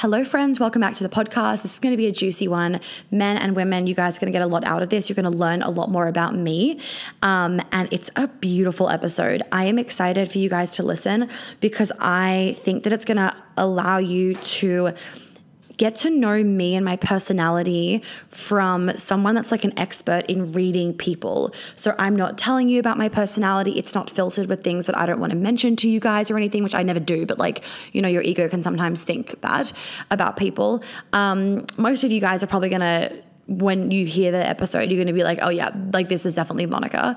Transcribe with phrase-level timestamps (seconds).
[0.00, 0.58] Hello, friends.
[0.58, 1.60] Welcome back to the podcast.
[1.60, 2.80] This is going to be a juicy one.
[3.10, 5.10] Men and women, you guys are going to get a lot out of this.
[5.10, 6.80] You're going to learn a lot more about me.
[7.20, 9.42] Um, and it's a beautiful episode.
[9.52, 11.28] I am excited for you guys to listen
[11.60, 14.94] because I think that it's going to allow you to
[15.80, 20.92] get to know me and my personality from someone that's like an expert in reading
[20.92, 21.54] people.
[21.74, 23.78] So I'm not telling you about my personality.
[23.78, 26.36] It's not filtered with things that I don't want to mention to you guys or
[26.36, 27.24] anything, which I never do.
[27.24, 29.72] But like, you know, your ego can sometimes think that
[30.10, 30.82] about people.
[31.14, 34.98] Um, most of you guys are probably going to, when you hear the episode, you're
[34.98, 37.16] going to be like, oh, yeah, like this is definitely Monica.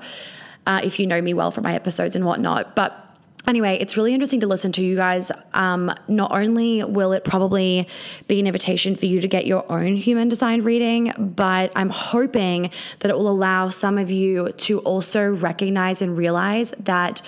[0.66, 2.74] Uh, if you know me well from my episodes and whatnot.
[2.74, 3.03] But
[3.46, 5.30] anyway, it's really interesting to listen to you guys.
[5.52, 7.88] Um, not only will it probably
[8.28, 12.70] be an invitation for you to get your own human design reading, but I'm hoping
[13.00, 17.22] that it will allow some of you to also recognize and realize that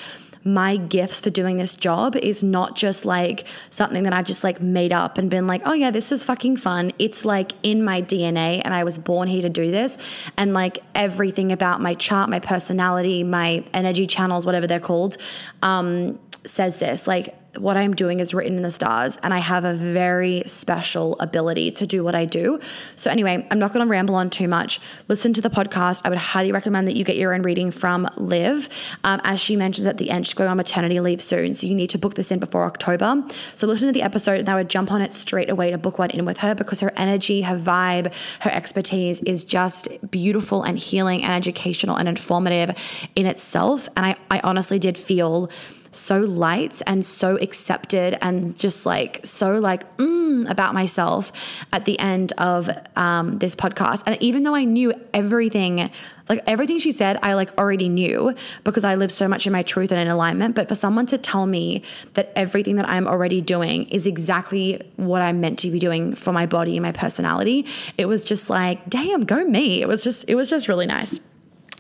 [0.47, 4.63] my gifts for doing this job is not just like something that I've just like
[4.63, 6.93] made up and been like, oh yeah, this is fucking fun.
[6.99, 9.99] It's like in my DNA and I was born here to do this.
[10.37, 15.17] And like everything about my chart, my personality, my energy channels, whatever they're called,
[15.63, 17.09] um, says this.
[17.09, 21.19] Like what I'm doing is written in the stars, and I have a very special
[21.21, 22.61] ability to do what I do.
[22.97, 24.81] So, anyway, I'm not going to ramble on too much.
[25.09, 26.03] Listen to the podcast.
[26.05, 28.69] I would highly recommend that you get your own reading from Liv.
[29.05, 31.55] Um, as she mentions at the end, she's going on maternity leave soon.
[31.55, 33.25] So, you need to book this in before October.
[33.55, 35.99] So, listen to the episode, and I would jump on it straight away to book
[35.99, 40.79] one in with her because her energy, her vibe, her expertise is just beautiful and
[40.79, 42.75] healing and educational and informative
[43.15, 43.89] in itself.
[43.97, 45.51] And I, I honestly did feel
[45.93, 51.33] so light and so accepted and just like so like mm, about myself
[51.73, 54.03] at the end of um, this podcast.
[54.07, 55.91] And even though I knew everything,
[56.29, 59.63] like everything she said, I like already knew because I live so much in my
[59.63, 60.55] truth and in alignment.
[60.55, 61.83] But for someone to tell me
[62.15, 66.33] that everything that I'm already doing is exactly what I'm meant to be doing for
[66.33, 69.83] my body and my personality, it was just like, damn, go me.
[69.83, 71.21] It was just, it was just really nice.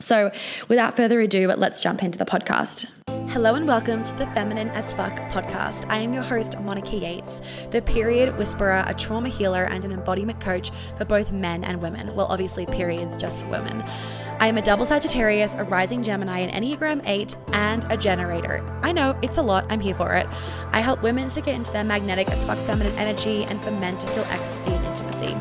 [0.00, 0.30] So,
[0.68, 2.86] without further ado, let's jump into the podcast.
[3.30, 5.84] Hello and welcome to the Feminine as Fuck podcast.
[5.90, 7.40] I am your host, Monica Yates,
[7.70, 12.14] the period whisperer, a trauma healer, and an embodiment coach for both men and women.
[12.14, 13.82] Well, obviously, periods just for women.
[14.38, 18.62] I am a double Sagittarius, a rising Gemini, an Enneagram 8, and a generator.
[18.82, 20.26] I know, it's a lot, I'm here for it.
[20.72, 23.96] I help women to get into their magnetic as fuck feminine energy and for men
[23.96, 25.34] to feel ecstasy and intimacy.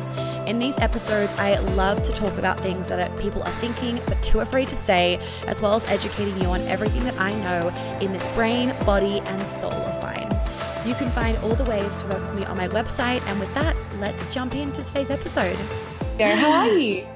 [0.46, 4.40] In these episodes, I love to talk about things that people are thinking but too
[4.46, 7.68] afraid to say, as well as educating you on everything that I know
[8.00, 10.30] in this brain, body, and soul of mine.
[10.86, 13.20] You can find all the ways to work with me on my website.
[13.26, 15.56] And with that, let's jump into today's episode.
[16.18, 17.06] How are you?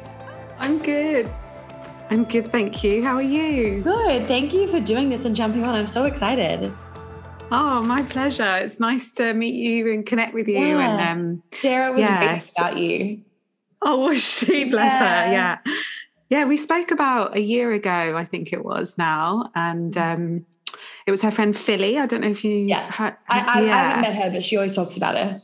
[0.59, 1.33] I'm good.
[2.11, 3.03] I'm good, thank you.
[3.05, 3.83] How are you?
[3.83, 4.27] Good.
[4.27, 5.77] Thank you for doing this and jumping on.
[5.77, 6.73] I'm so excited.
[7.53, 8.57] Oh, my pleasure.
[8.57, 10.59] It's nice to meet you and connect with you.
[10.59, 11.13] Yeah.
[11.13, 13.23] And um, Sarah was yeah, about you.
[13.83, 14.65] Oh, was she?
[14.65, 15.25] Bless yeah.
[15.25, 15.33] her.
[15.33, 15.59] Yeah.
[16.31, 19.51] Yeah, we spoke about a year ago, I think it was now.
[19.55, 20.47] And um,
[21.07, 21.99] it was her friend Philly.
[21.99, 22.55] I don't know if you.
[22.55, 22.91] Yeah.
[22.99, 23.77] I, I, yeah.
[23.77, 25.43] I haven't met her, but she always talks about her.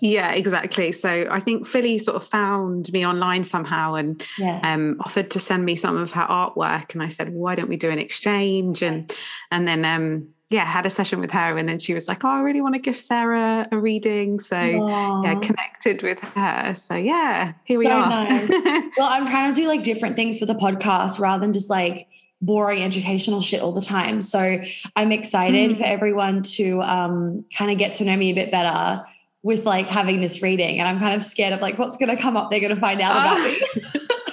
[0.00, 0.92] Yeah, exactly.
[0.92, 4.60] So I think Philly sort of found me online somehow and yeah.
[4.64, 7.76] um, offered to send me some of her artwork, and I said, "Why don't we
[7.76, 9.14] do an exchange?" and
[9.52, 12.28] and then um, yeah, had a session with her, and then she was like, "Oh,
[12.28, 15.24] I really want to give Sarah a reading." So Aww.
[15.24, 16.74] yeah, connected with her.
[16.74, 18.08] So yeah, here we so are.
[18.08, 18.48] Nice.
[18.96, 22.08] well, I'm trying to do like different things for the podcast rather than just like
[22.40, 24.20] boring educational shit all the time.
[24.20, 24.58] So
[24.96, 25.76] I'm excited mm.
[25.78, 29.04] for everyone to um, kind of get to know me a bit better
[29.42, 32.20] with like having this reading and I'm kind of scared of like what's going to
[32.20, 34.00] come up they're going to find out about me.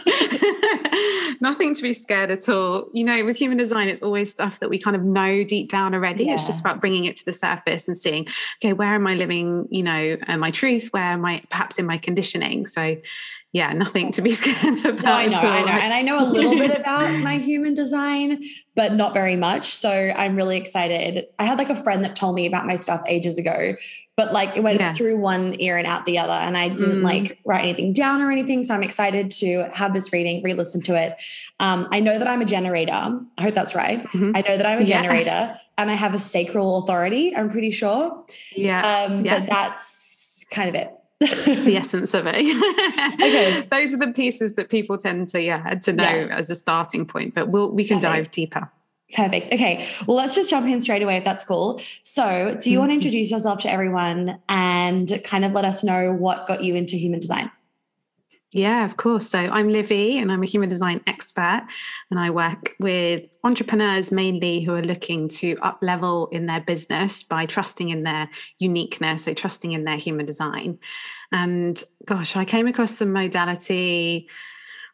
[1.41, 2.87] Nothing to be scared at all.
[2.93, 5.95] You know, with human design, it's always stuff that we kind of know deep down
[5.95, 6.25] already.
[6.25, 6.35] Yeah.
[6.35, 8.27] It's just about bringing it to the surface and seeing,
[8.61, 10.89] okay, where am I living, you know, uh, my truth?
[10.91, 12.67] Where am I perhaps in my conditioning?
[12.67, 12.95] So,
[13.53, 15.03] yeah, nothing to be scared about.
[15.03, 15.71] No, I know, I know.
[15.71, 18.43] And I know a little bit about my human design,
[18.75, 19.73] but not very much.
[19.73, 21.27] So I'm really excited.
[21.37, 23.75] I had like a friend that told me about my stuff ages ago
[24.17, 24.93] but like it went yeah.
[24.93, 27.03] through one ear and out the other and i didn't mm.
[27.03, 30.95] like write anything down or anything so i'm excited to have this reading re-listen to
[30.95, 31.15] it
[31.59, 34.31] um, i know that i'm a generator i hope that's right mm-hmm.
[34.35, 35.01] i know that i'm a yeah.
[35.01, 38.23] generator and i have a sacral authority i'm pretty sure
[38.55, 39.39] yeah, um, yeah.
[39.39, 40.91] but that's kind of it
[41.21, 42.35] the essence of it.
[43.15, 43.67] okay.
[43.69, 46.35] Those are the pieces that people tend to yeah to know yeah.
[46.35, 48.69] as a starting point, but we'll we can dive deeper.
[49.13, 49.53] Perfect.
[49.53, 49.85] Okay.
[50.07, 51.81] Well, let's just jump in straight away if that's cool.
[52.01, 53.05] So, do you want to mm-hmm.
[53.05, 57.19] introduce yourself to everyone and kind of let us know what got you into human
[57.19, 57.51] design?
[58.53, 59.29] Yeah, of course.
[59.29, 61.65] So I'm Livy and I'm a human design expert
[62.09, 67.23] and I work with entrepreneurs mainly who are looking to up level in their business
[67.23, 70.79] by trusting in their uniqueness, so trusting in their human design.
[71.31, 74.27] And gosh, I came across the modality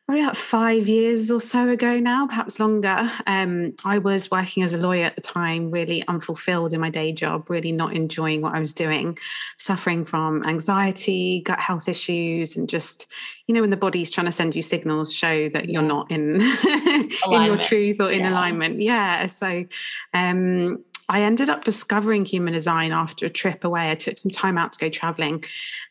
[0.08, 3.12] probably about five years or so ago now, perhaps longer.
[3.28, 7.12] Um, I was working as a lawyer at the time, really unfulfilled in my day
[7.12, 9.18] job, really not enjoying what I was doing,
[9.58, 13.12] suffering from anxiety, gut health issues, and just,
[13.48, 16.40] you know, when the body's trying to send you signals, show that you're not in
[16.42, 17.10] in
[17.44, 18.32] your truth or in yeah.
[18.32, 18.82] alignment.
[18.82, 19.26] Yeah.
[19.26, 19.66] So
[20.14, 23.92] um, I ended up discovering human design after a trip away.
[23.92, 25.44] I took some time out to go traveling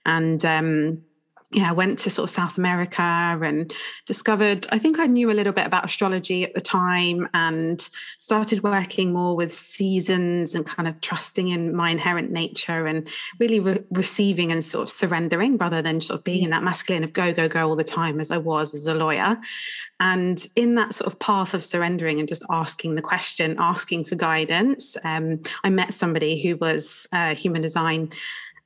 [0.07, 1.03] and um,
[1.53, 3.73] yeah, I went to sort of South America and
[4.05, 7.89] discovered, I think I knew a little bit about astrology at the time and
[8.19, 13.09] started working more with seasons and kind of trusting in my inherent nature and
[13.39, 17.05] really re- receiving and sort of surrendering rather than sort of being in that masculine
[17.05, 19.39] of go, go, go all the time as I was as a lawyer.
[20.01, 24.17] And in that sort of path of surrendering and just asking the question, asking for
[24.17, 28.11] guidance, um, I met somebody who was uh, human design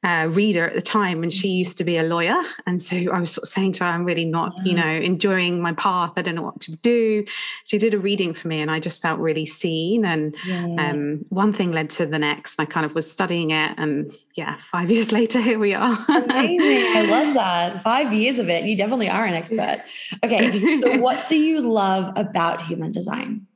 [0.02, 2.41] uh, reader at the time, and she used to be a lawyer.
[2.67, 4.64] And so I was sort of saying to her, I'm really not, yeah.
[4.64, 6.12] you know, enjoying my path.
[6.17, 7.25] I don't know what to do.
[7.64, 10.06] She did a reading for me, and I just felt really seen.
[10.06, 10.64] And yeah.
[10.79, 12.58] um, one thing led to the next.
[12.58, 15.99] And I kind of was studying it, and yeah, five years later, here we are.
[16.08, 16.97] Amazing.
[16.97, 17.82] I love that.
[17.82, 18.64] Five years of it.
[18.64, 19.82] You definitely are an expert.
[20.25, 20.81] Okay.
[20.81, 23.47] So, what do you love about human design?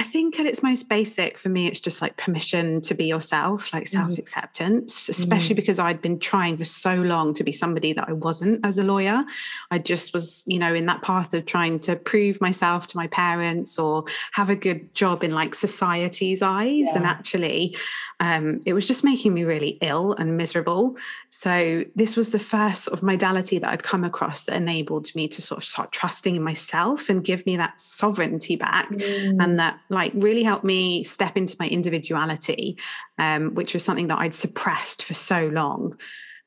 [0.00, 3.70] I think at its most basic for me, it's just like permission to be yourself,
[3.74, 5.10] like self acceptance, mm-hmm.
[5.10, 5.56] especially mm-hmm.
[5.56, 8.82] because I'd been trying for so long to be somebody that I wasn't as a
[8.82, 9.22] lawyer.
[9.70, 13.08] I just was, you know, in that path of trying to prove myself to my
[13.08, 16.86] parents or have a good job in like society's eyes.
[16.86, 16.96] Yeah.
[16.96, 17.76] And actually,
[18.20, 20.96] um, it was just making me really ill and miserable.
[21.28, 25.28] So this was the first sort of modality that I'd come across that enabled me
[25.28, 29.42] to sort of start trusting in myself and give me that sovereignty back, mm.
[29.42, 32.78] and that like really helped me step into my individuality,
[33.18, 35.98] um, which was something that I'd suppressed for so long.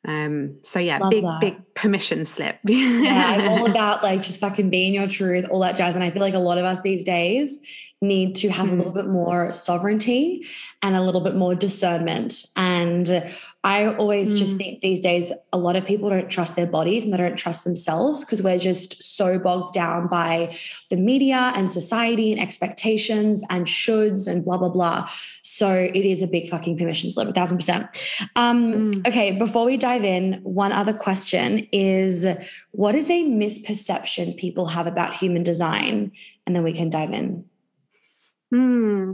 [0.05, 1.41] Um, so yeah, Love big, that.
[1.41, 2.57] big permission slip.
[2.63, 5.95] yeah, I'm all about like just fucking being your truth, all that jazz.
[5.95, 7.59] And I feel like a lot of us these days
[8.01, 8.73] need to have mm.
[8.73, 10.45] a little bit more sovereignty
[10.81, 12.45] and a little bit more discernment.
[12.57, 13.29] And
[13.65, 14.37] I always mm.
[14.37, 17.37] just think these days a lot of people don't trust their bodies and they don't
[17.37, 20.57] trust themselves because we're just so bogged down by
[20.89, 25.09] the media and society and expectations and shoulds and blah blah blah.
[25.43, 27.87] So it is a big fucking permission slip, a thousand percent.
[28.35, 29.07] Um, mm.
[29.07, 32.25] Okay, before we dive in, one other question is:
[32.71, 36.11] What is a misperception people have about human design?
[36.45, 37.45] And then we can dive in.
[38.53, 39.13] Hmm.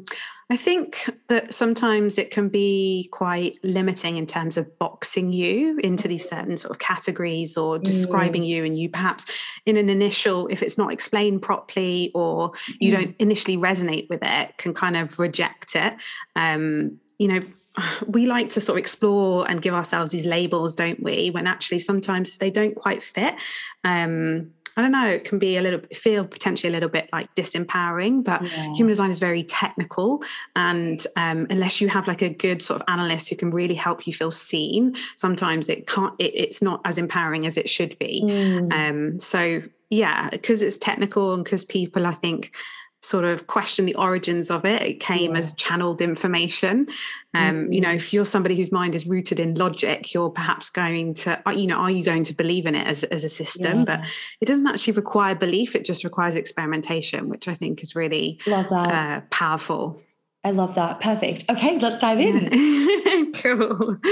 [0.49, 6.09] I think that sometimes it can be quite limiting in terms of boxing you into
[6.09, 8.47] these certain sort of categories or describing mm.
[8.47, 9.27] you, and you perhaps
[9.65, 12.97] in an initial, if it's not explained properly or you mm.
[12.97, 15.93] don't initially resonate with it, can kind of reject it.
[16.35, 17.41] Um, you know,
[18.07, 21.29] we like to sort of explore and give ourselves these labels, don't we?
[21.29, 23.35] When actually sometimes if they don't quite fit,
[23.83, 27.35] um, I don't know, it can be a little feel potentially a little bit like
[27.35, 28.73] disempowering, but yeah.
[28.75, 30.23] human design is very technical.
[30.55, 34.07] And um, unless you have like a good sort of analyst who can really help
[34.07, 38.21] you feel seen, sometimes it can't, it, it's not as empowering as it should be.
[38.23, 38.71] Mm.
[38.71, 42.53] Um, so yeah, because it's technical and because people, I think,
[43.01, 44.81] sort of question the origins of it.
[44.81, 45.39] It came yeah.
[45.39, 46.87] as channeled information.
[47.33, 47.73] Um, mm-hmm.
[47.73, 51.41] You know, if you're somebody whose mind is rooted in logic, you're perhaps going to,
[51.55, 53.79] you know, are you going to believe in it as, as a system?
[53.79, 53.85] Yeah.
[53.85, 54.01] But
[54.41, 58.69] it doesn't actually require belief, it just requires experimentation, which I think is really Love
[58.69, 58.93] that.
[58.93, 60.01] Uh, powerful.
[60.43, 61.01] I love that.
[61.01, 61.45] Perfect.
[61.49, 62.49] Okay, let's dive in.
[63.41, 63.97] cool.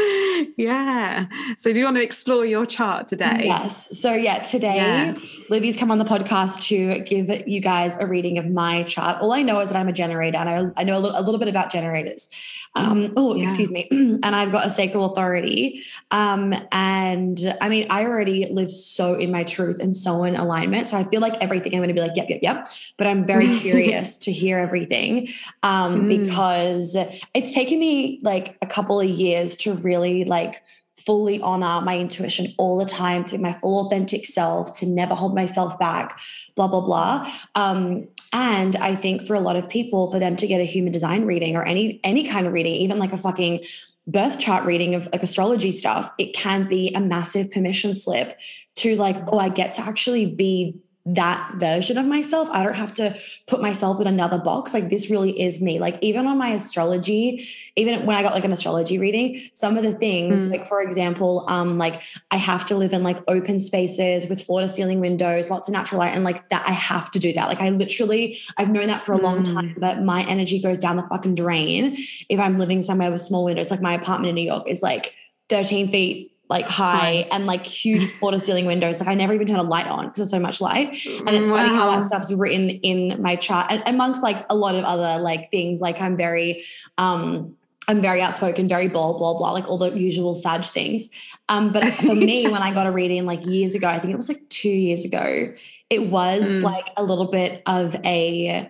[0.56, 1.26] Yeah.
[1.58, 3.42] So, do you want to explore your chart today?
[3.46, 4.00] Yes.
[4.00, 5.18] So, yeah, today yeah.
[5.50, 9.20] Livy's come on the podcast to give you guys a reading of my chart.
[9.22, 11.22] All I know is that I'm a generator and I, I know a little, a
[11.22, 12.30] little bit about generators.
[12.78, 13.46] Um, oh, yeah.
[13.46, 13.88] excuse me.
[13.92, 15.84] and I've got a sacral authority.
[16.12, 20.90] Um, and I mean, I already live so in my truth and so in alignment.
[20.90, 22.68] So I feel like everything I'm going to be like, yep, yep, yep.
[22.98, 25.30] But I'm very curious to hear everything
[25.64, 26.24] um, mm.
[26.24, 26.96] because
[27.34, 30.64] it's taken me like a couple of years to really like
[30.98, 35.36] fully honor my intuition all the time to my full authentic self to never hold
[35.36, 36.20] myself back
[36.56, 38.08] blah blah blah um,
[38.38, 41.26] and i think for a lot of people for them to get a human design
[41.26, 43.64] reading or any any kind of reading even like a fucking
[44.06, 48.38] birth chart reading of like astrology stuff it can be a massive permission slip
[48.76, 50.80] to like oh i get to actually be
[51.14, 52.50] that version of myself.
[52.52, 54.74] I don't have to put myself in another box.
[54.74, 55.80] Like this really is me.
[55.80, 57.48] Like even on my astrology,
[57.78, 60.52] even when I got like an astrology reading, some of the things, mm.
[60.52, 64.62] like for example, um, like I have to live in like open spaces with floor
[64.62, 67.48] to ceiling windows, lots of natural light, and like that I have to do that.
[67.48, 69.80] Like I literally, I've known that for a long time mm.
[69.80, 71.96] that my energy goes down the fucking drain
[72.28, 73.72] if I'm living somewhere with small windows.
[73.72, 75.14] Like my apartment in New York is like
[75.50, 79.00] 13 feet like high and like huge floor to ceiling windows.
[79.00, 80.90] Like I never even turn a light on because there's so much light.
[81.06, 81.58] And it's wow.
[81.58, 85.22] funny how that stuff's written in my chart and amongst like a lot of other
[85.22, 85.82] like things.
[85.82, 86.64] Like I'm very
[86.98, 87.56] um
[87.90, 91.10] I'm very outspoken, very blah, blah, blah, like all the usual Sag things.
[91.48, 94.18] Um, but for me, when I got a reading like years ago, I think it
[94.18, 95.54] was like two years ago,
[95.90, 96.64] it was mm.
[96.64, 98.70] like a little bit of a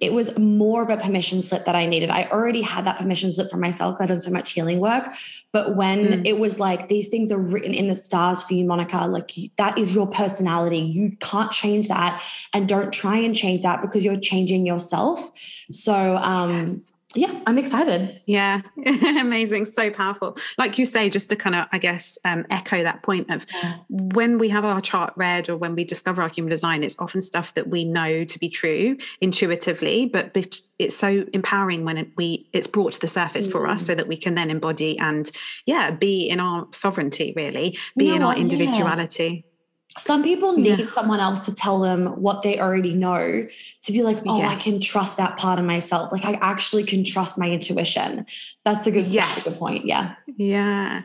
[0.00, 2.08] it was more of a permission slip that I needed.
[2.08, 3.96] I already had that permission slip for myself.
[4.00, 5.06] I'd done so much healing work.
[5.52, 6.26] But when mm.
[6.26, 9.78] it was like, these things are written in the stars for you, Monica, like that
[9.78, 10.78] is your personality.
[10.78, 12.22] You can't change that.
[12.54, 15.30] And don't try and change that because you're changing yourself.
[15.70, 18.20] So, um, yes yeah, I'm excited.
[18.26, 19.64] Yeah, amazing.
[19.64, 20.36] So powerful.
[20.58, 23.78] Like you say, just to kind of, I guess, um, echo that point of yeah.
[23.88, 27.20] when we have our chart read or when we discover our human design, it's often
[27.20, 32.48] stuff that we know to be true intuitively, but it's so empowering when it, we
[32.52, 33.52] it's brought to the surface mm.
[33.52, 33.86] for us mm.
[33.86, 35.32] so that we can then embody and,
[35.66, 39.44] yeah, be in our sovereignty, really, be you know in our individuality.
[39.44, 39.49] Yeah
[39.98, 40.86] some people need yeah.
[40.86, 43.46] someone else to tell them what they already know
[43.82, 44.48] to be like, oh, yes.
[44.48, 46.12] I can trust that part of myself.
[46.12, 48.24] Like I actually can trust my intuition.
[48.64, 49.34] That's a good, yes.
[49.34, 49.86] That's a good point.
[49.86, 50.14] Yeah.
[50.36, 51.02] Yeah.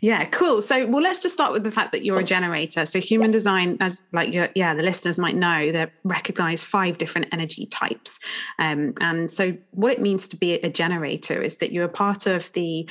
[0.00, 0.24] Yeah.
[0.26, 0.60] Cool.
[0.60, 2.84] So, well, let's just start with the fact that you're a generator.
[2.84, 3.32] So, human yeah.
[3.32, 8.20] design, as like your, yeah, the listeners might know, they recognize five different energy types.
[8.58, 12.26] Um, and so, what it means to be a generator is that you're a part
[12.26, 12.88] of the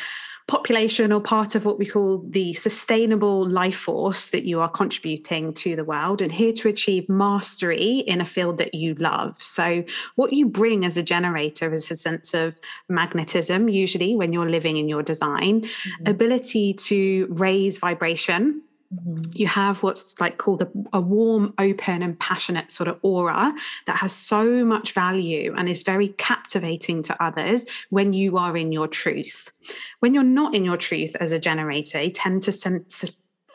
[0.48, 5.54] population or part of what we call the sustainable life force that you are contributing
[5.54, 9.36] to the world and here to achieve mastery in a field that you love.
[9.42, 9.84] So,
[10.16, 14.78] what you bring as a generator is a sense of magnetism, usually when you're living
[14.78, 16.08] in your design, mm-hmm.
[16.08, 18.62] ability to raise vibration
[18.94, 19.32] Mm-hmm.
[19.34, 23.54] You have what's like called a, a, warm, open, and passionate sort of aura
[23.86, 28.72] that has so much value and is very captivating to others when you are in
[28.72, 29.52] your truth.
[30.00, 33.04] When you're not in your truth as a generator, you tend to sense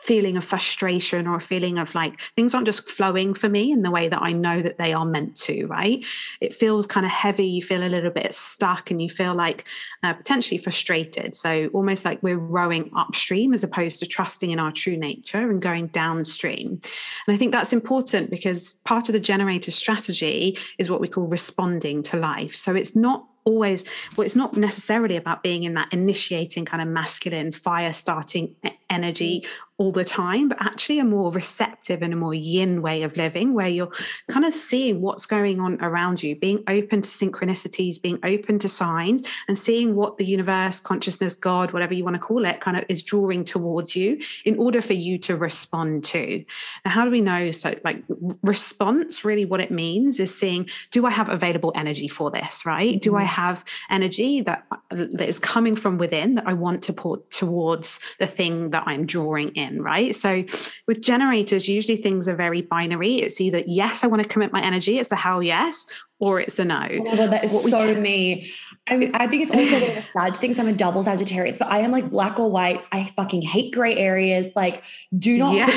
[0.03, 3.83] feeling of frustration or a feeling of like things aren't just flowing for me in
[3.83, 6.05] the way that I know that they are meant to, right?
[6.41, 9.63] It feels kind of heavy, you feel a little bit stuck, and you feel like
[10.03, 11.37] uh, potentially frustrated.
[11.37, 15.61] So almost like we're rowing upstream as opposed to trusting in our true nature and
[15.61, 16.81] going downstream.
[17.27, 21.27] And I think that's important because part of the generator strategy is what we call
[21.27, 22.53] responding to life.
[22.53, 23.83] So it's not always
[24.15, 28.55] well it's not necessarily about being in that initiating kind of masculine fire starting
[28.89, 29.45] energy
[29.83, 33.53] all the time, but actually a more receptive and a more yin way of living
[33.53, 33.91] where you're
[34.29, 38.69] kind of seeing what's going on around you, being open to synchronicities, being open to
[38.69, 42.77] signs, and seeing what the universe, consciousness, God, whatever you want to call it, kind
[42.77, 46.45] of is drawing towards you in order for you to respond to.
[46.85, 47.51] Now, how do we know?
[47.51, 48.03] So, like,
[48.41, 52.91] response really what it means is seeing do I have available energy for this, right?
[52.91, 52.99] Mm-hmm.
[52.99, 53.27] Do I mm-hmm.
[53.27, 58.27] have energy that, that is coming from within that I want to put towards the
[58.27, 59.72] thing that I'm drawing in?
[59.81, 60.15] Right?
[60.15, 60.43] So
[60.87, 63.15] with generators, usually things are very binary.
[63.15, 65.85] It's either yes, I want to commit my energy, it's a hell yes,
[66.19, 66.87] or it's a no.
[66.89, 68.51] Oh my god, that is what so t- me.
[68.89, 70.57] I mean, I think it's also bit of a Sag thing.
[70.59, 72.81] I'm a double Sagittarius, but I am like black or white.
[72.91, 74.53] I fucking hate gray areas.
[74.55, 74.83] Like,
[75.17, 75.69] do not yes.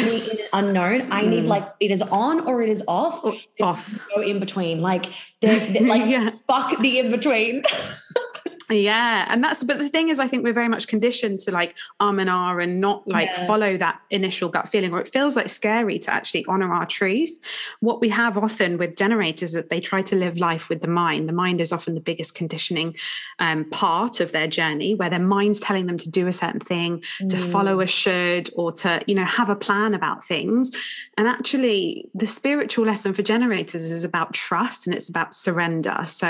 [0.50, 1.12] put me in unknown.
[1.12, 1.28] I mm.
[1.30, 3.24] need like it is on or it is off.
[3.60, 3.98] off.
[4.14, 4.80] No in between.
[4.80, 5.06] Like,
[5.40, 6.30] they're, they're like yeah.
[6.30, 7.62] fuck the in between.
[8.68, 9.26] Yeah.
[9.28, 12.18] And that's, but the thing is, I think we're very much conditioned to like um
[12.18, 13.46] and ah and not like yeah.
[13.46, 17.38] follow that initial gut feeling, or it feels like scary to actually honor our truth.
[17.80, 20.88] What we have often with generators is that they try to live life with the
[20.88, 21.28] mind.
[21.28, 22.96] The mind is often the biggest conditioning
[23.38, 27.02] um, part of their journey, where their mind's telling them to do a certain thing,
[27.20, 27.28] mm.
[27.28, 30.74] to follow a should, or to, you know, have a plan about things.
[31.16, 36.04] And actually, the spiritual lesson for generators is about trust and it's about surrender.
[36.08, 36.26] So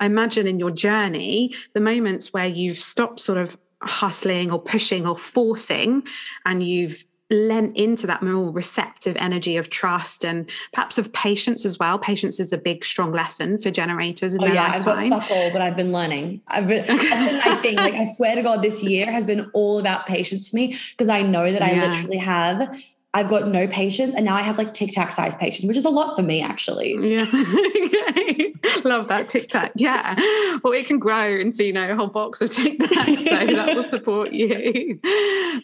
[0.00, 5.06] I imagine in your journey, the moments where you've stopped sort of hustling or pushing
[5.06, 6.02] or forcing
[6.44, 11.78] and you've lent into that more receptive energy of trust and perhaps of patience as
[11.78, 11.98] well.
[11.98, 14.98] Patience is a big, strong lesson for generators in oh, their yeah, lifetime.
[14.98, 16.42] I've got fuck all, but I've been learning.
[16.48, 20.06] I've been, I think, like, I swear to God, this year has been all about
[20.06, 22.76] patience to me because I know that I literally have
[23.12, 25.84] I've got no patience, and now I have like tic tac size patience, which is
[25.84, 26.94] a lot for me actually.
[27.00, 27.24] Yeah,
[28.84, 29.72] love that tic tac.
[29.74, 30.14] Yeah,
[30.62, 33.74] well, it can grow into you know a whole box of tic tacs, so that
[33.74, 35.00] will support you.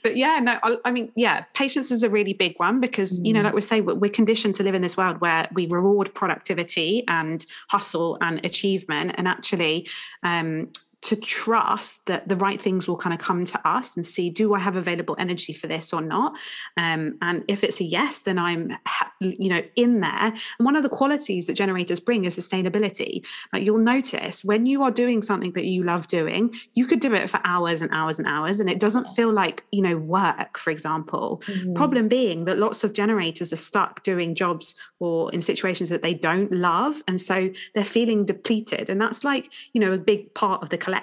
[0.03, 3.27] But yeah, no, I, I, mean, yeah, patience is a really big one because mm.
[3.27, 3.45] you know, mm.
[3.45, 7.47] like we say, we're conditioned to live in this world where we reward productivity and
[7.69, 9.89] hustle and achievement, and actually,
[10.25, 10.69] um,
[11.07, 14.55] to trust that the right things will kind of come to us and see do
[14.55, 16.37] i have available energy for this or not?
[16.77, 18.73] Um, and if it's a yes then i'm
[19.21, 20.11] you know in there.
[20.11, 23.25] And one of the qualities that generators bring is sustainability.
[23.53, 27.15] Like you'll notice when you are doing something that you love doing you could do
[27.15, 30.59] it for hours and hours and hours and it doesn't feel like you know work
[30.59, 31.43] for example.
[31.47, 31.75] Mm-hmm.
[31.75, 36.15] problem being that lots of generators are stuck doing jobs or in situations that they
[36.15, 38.91] don't love and so they're feeling depleted.
[38.91, 40.96] And that's like you know a big part of the collective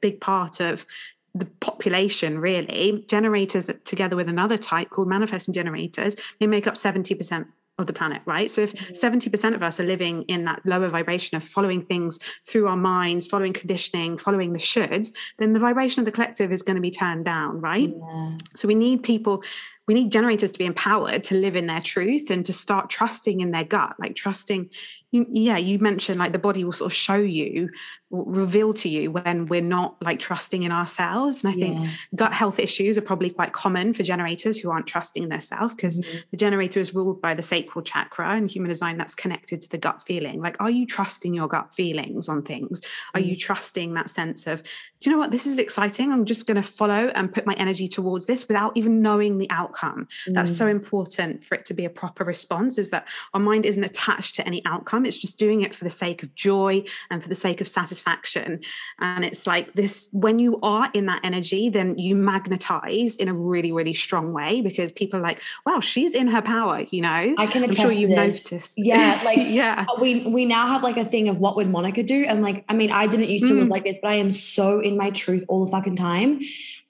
[0.00, 0.86] big part of
[1.34, 7.46] the population really generators together with another type called manifesting generators they make up 70%
[7.78, 9.18] of the planet right so if mm-hmm.
[9.18, 13.26] 70% of us are living in that lower vibration of following things through our minds
[13.26, 16.90] following conditioning following the shoulds then the vibration of the collective is going to be
[16.90, 18.38] turned down right yeah.
[18.56, 19.44] so we need people
[19.86, 23.40] we need generators to be empowered to live in their truth and to start trusting
[23.40, 24.68] in their gut like trusting
[25.12, 27.70] you, yeah you mentioned like the body will sort of show you
[28.10, 32.58] reveal to you when we're not like trusting in ourselves and i think gut health
[32.58, 36.18] issues are probably quite common for generators who aren't trusting in their self because mm-hmm.
[36.30, 39.78] the generator is ruled by the sacral chakra and human design that's connected to the
[39.78, 42.80] gut feeling like are you trusting your gut feelings on things
[43.14, 43.30] are mm-hmm.
[43.30, 44.62] you trusting that sense of
[45.00, 47.88] you know what this is exciting i'm just going to follow and put my energy
[47.88, 50.32] towards this without even knowing the outcome mm-hmm.
[50.32, 50.70] that's so mm.
[50.70, 54.46] important for it to be a proper response is that our mind isn't attached to
[54.46, 57.60] any outcome it's just doing it for the sake of joy and for the sake
[57.60, 58.60] of satisfaction.
[59.00, 63.34] And it's like this when you are in that energy, then you magnetize in a
[63.34, 67.34] really, really strong way because people are like, wow, she's in her power, you know?
[67.38, 68.74] I can attest I'm sure you've noticed.
[68.76, 69.20] Yeah.
[69.24, 69.84] Like, yeah.
[70.00, 72.24] We, we now have like a thing of what would Monica do?
[72.24, 73.60] And like, I mean, I didn't used to mm.
[73.60, 76.40] live like this, but I am so in my truth all the fucking time.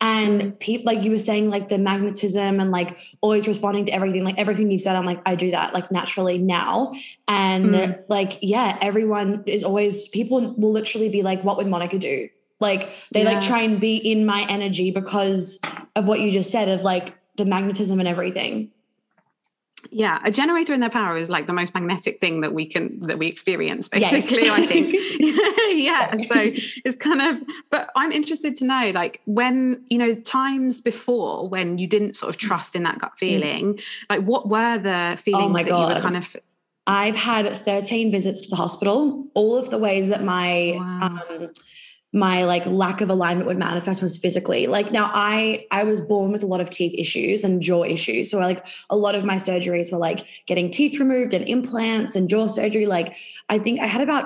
[0.00, 4.24] And people, like you were saying, like the magnetism and like always responding to everything,
[4.24, 6.92] like everything you said, I'm like, I do that like naturally now.
[7.28, 8.04] And mm.
[8.08, 12.28] like, yeah, everyone is always, people will literally be like, what would Monica do?
[12.60, 13.32] Like they yeah.
[13.32, 15.58] like try and be in my energy because
[15.94, 18.70] of what you just said of like the magnetism and everything
[19.90, 22.98] yeah a generator in their power is like the most magnetic thing that we can
[23.00, 24.58] that we experience basically yes.
[24.58, 24.94] i think
[25.70, 26.50] yeah so
[26.84, 31.78] it's kind of but i'm interested to know like when you know times before when
[31.78, 33.18] you didn't sort of trust in that gut mm.
[33.18, 33.82] feeling mm.
[34.10, 35.88] like what were the feelings oh that God.
[35.88, 36.36] you were kind of
[36.86, 41.20] i've had 13 visits to the hospital all of the ways that my wow.
[41.30, 41.50] um
[42.16, 44.66] my like lack of alignment would manifest was physically.
[44.66, 48.30] Like now i i was born with a lot of teeth issues and jaw issues.
[48.30, 52.28] So like a lot of my surgeries were like getting teeth removed and implants and
[52.28, 52.86] jaw surgery.
[52.86, 53.14] Like
[53.50, 54.24] i think i had about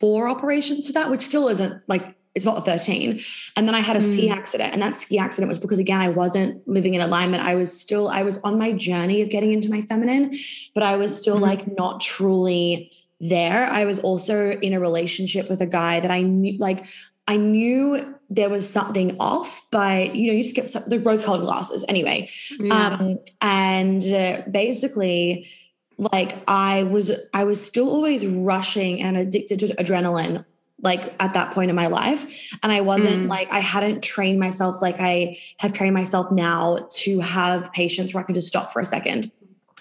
[0.00, 3.20] four operations to that which still isn't like it's not 13
[3.56, 4.12] and then i had a mm.
[4.12, 7.42] ski accident and that ski accident was because again i wasn't living in alignment.
[7.42, 10.38] I was still i was on my journey of getting into my feminine
[10.74, 11.42] but i was still mm.
[11.42, 13.64] like not truly there.
[13.66, 16.84] I was also in a relationship with a guy that i knew like
[17.28, 21.24] I knew there was something off, but you know, you just get some, the rose
[21.24, 22.28] colored glasses anyway.
[22.58, 22.88] Yeah.
[22.88, 25.48] Um, and uh, basically,
[25.98, 30.44] like I was, I was still always rushing and addicted to adrenaline
[30.82, 33.28] like at that point in my life and i wasn't mm.
[33.28, 38.22] like i hadn't trained myself like i have trained myself now to have patience where
[38.22, 39.30] i can just stop for a second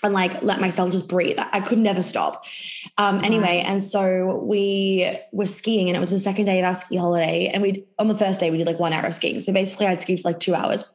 [0.06, 1.38] and like let myself just breathe.
[1.52, 2.46] I could never stop.
[2.98, 6.76] Um, anyway, and so we were skiing, and it was the second day of our
[6.76, 7.48] ski holiday.
[7.48, 9.42] And we on the first day we did like one hour of skiing.
[9.42, 10.95] So basically, I'd ski for like two hours.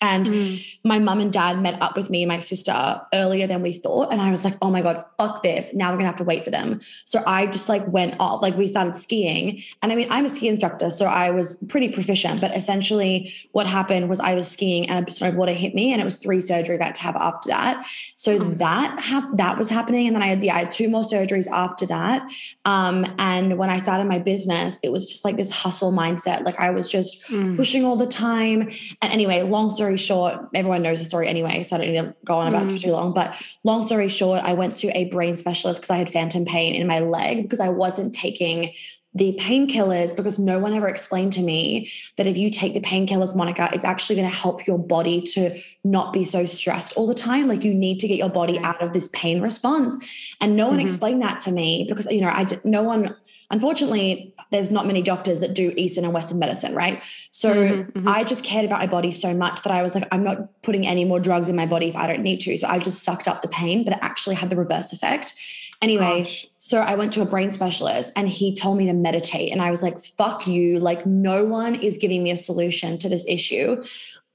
[0.00, 0.78] And mm.
[0.84, 4.12] my mum and dad met up with me and my sister earlier than we thought.
[4.12, 5.74] And I was like, oh my God, fuck this.
[5.74, 6.80] Now we're gonna have to wait for them.
[7.04, 9.60] So I just like went off, like we started skiing.
[9.82, 12.40] And I mean, I'm a ski instructor, so I was pretty proficient.
[12.40, 16.04] But essentially what happened was I was skiing and a snowboarder hit me, and it
[16.04, 17.84] was three surgeries I had to have after that.
[18.14, 18.58] So mm.
[18.58, 20.06] that hap- that was happening.
[20.06, 22.28] And then I had yeah, I had two more surgeries after that.
[22.64, 26.44] Um, and when I started my business, it was just like this hustle mindset.
[26.44, 27.56] Like I was just mm.
[27.56, 28.70] pushing all the time.
[29.02, 31.98] And anyway, long story story short, everyone knows the story anyway, so I don't need
[31.98, 32.70] to go on about mm.
[32.70, 33.14] it for too long.
[33.14, 36.74] But long story short, I went to a brain specialist because I had phantom pain
[36.74, 38.72] in my leg because I wasn't taking
[39.18, 43.34] the painkillers because no one ever explained to me that if you take the painkillers,
[43.34, 47.14] Monica, it's actually going to help your body to not be so stressed all the
[47.14, 47.48] time.
[47.48, 50.34] Like you need to get your body out of this pain response.
[50.40, 50.86] And no one mm-hmm.
[50.86, 53.16] explained that to me because, you know, I did, no one,
[53.50, 57.02] unfortunately, there's not many doctors that do Eastern and Western medicine, right?
[57.32, 58.08] So mm-hmm, mm-hmm.
[58.08, 60.86] I just cared about my body so much that I was like, I'm not putting
[60.86, 62.56] any more drugs in my body if I don't need to.
[62.56, 65.34] So I just sucked up the pain, but it actually had the reverse effect.
[65.80, 66.46] Anyway, Gosh.
[66.56, 69.52] so I went to a brain specialist and he told me to meditate.
[69.52, 70.80] And I was like, fuck you.
[70.80, 73.82] Like, no one is giving me a solution to this issue.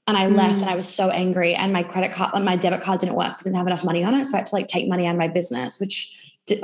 [0.06, 0.36] And I mm.
[0.36, 1.54] left and I was so angry.
[1.54, 3.84] And my credit card, like my debit card didn't work because I didn't have enough
[3.84, 4.26] money on it.
[4.26, 6.14] So I had to like take money out of my business, which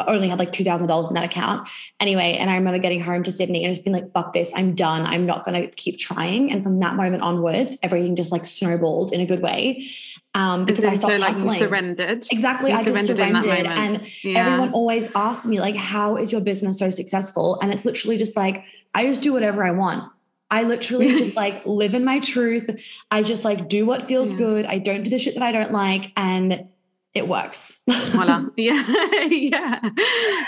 [0.06, 1.68] only had like $2,000 in that account.
[2.00, 4.74] Anyway, and I remember getting home to Sydney and just being like, fuck this, I'm
[4.74, 5.06] done.
[5.06, 6.52] I'm not going to keep trying.
[6.52, 9.88] And from that moment onwards, everything just like snowballed in a good way.
[10.34, 12.24] Um, because I stopped so, like you surrendered.
[12.30, 12.70] Exactly.
[12.70, 13.66] You I surrendered just surrendered.
[13.66, 14.46] And yeah.
[14.46, 17.58] everyone always asks me, like, how is your business so successful?
[17.62, 18.64] And it's literally just like,
[18.94, 20.12] I just do whatever I want.
[20.50, 22.70] I literally just like live in my truth.
[23.10, 24.38] I just like do what feels yeah.
[24.38, 24.66] good.
[24.66, 26.12] I don't do the shit that I don't like.
[26.16, 26.68] And
[27.14, 27.80] it works.
[27.88, 28.46] Voila.
[28.56, 28.84] Yeah.
[29.28, 29.90] yeah.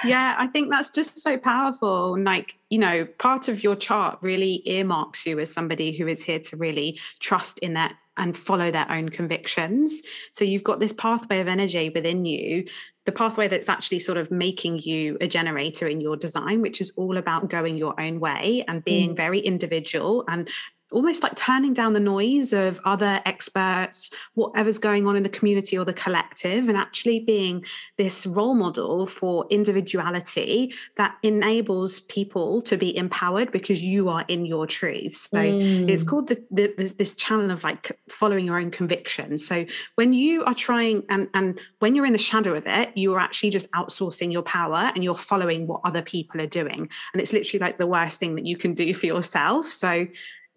[0.05, 0.37] Yeah.
[0.39, 2.19] I think that's just so powerful.
[2.23, 6.39] Like, you know, part of your chart really earmarks you as somebody who is here
[6.39, 10.03] to really trust in that and follow their own convictions.
[10.33, 12.67] So you've got this pathway of energy within you,
[13.07, 16.93] the pathway that's actually sort of making you a generator in your design, which is
[16.97, 19.17] all about going your own way and being mm.
[19.17, 20.49] very individual and
[20.93, 25.77] almost like turning down the noise of other experts, whatever's going on in the community
[25.79, 27.65] or the collective, and actually being
[27.97, 34.47] this role model for individuality that enables people to be empowered because you are in
[34.47, 35.29] your truth.
[35.33, 35.89] So mm.
[35.89, 39.47] it's called the, the, this, this channel of like following your own convictions.
[39.47, 43.15] So when you are trying and and when you're in the shadow of it, you
[43.15, 46.89] are actually just outsourcing your power and you're following what other people are doing.
[47.13, 49.67] And it's literally like the worst thing that you can do for yourself.
[49.67, 50.07] So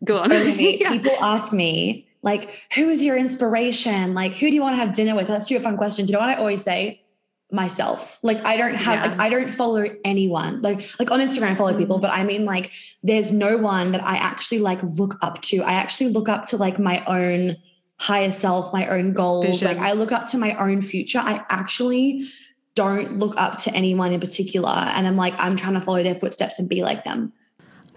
[0.04, 0.30] Go on.
[0.30, 0.92] So yeah.
[0.92, 4.14] People ask me, like, who is your inspiration?
[4.14, 5.30] Like, who do you want to have dinner with?
[5.30, 6.06] Let's do a fun question.
[6.06, 7.04] Do you know what I always say?
[7.52, 8.18] Myself.
[8.24, 9.12] Like, I don't have, yeah.
[9.12, 10.62] like, I don't follow anyone.
[10.62, 12.02] Like, like on Instagram, I follow people, mm.
[12.02, 12.72] but I mean, like,
[13.04, 15.62] there's no one that I actually like look up to.
[15.62, 17.58] I actually look up to like my own
[17.98, 19.46] higher self, my own goals.
[19.46, 19.68] Vision.
[19.68, 21.20] Like, I look up to my own future.
[21.20, 22.28] I actually
[22.74, 24.70] don't look up to anyone in particular.
[24.70, 27.34] And I'm like, I'm trying to follow their footsteps and be like them.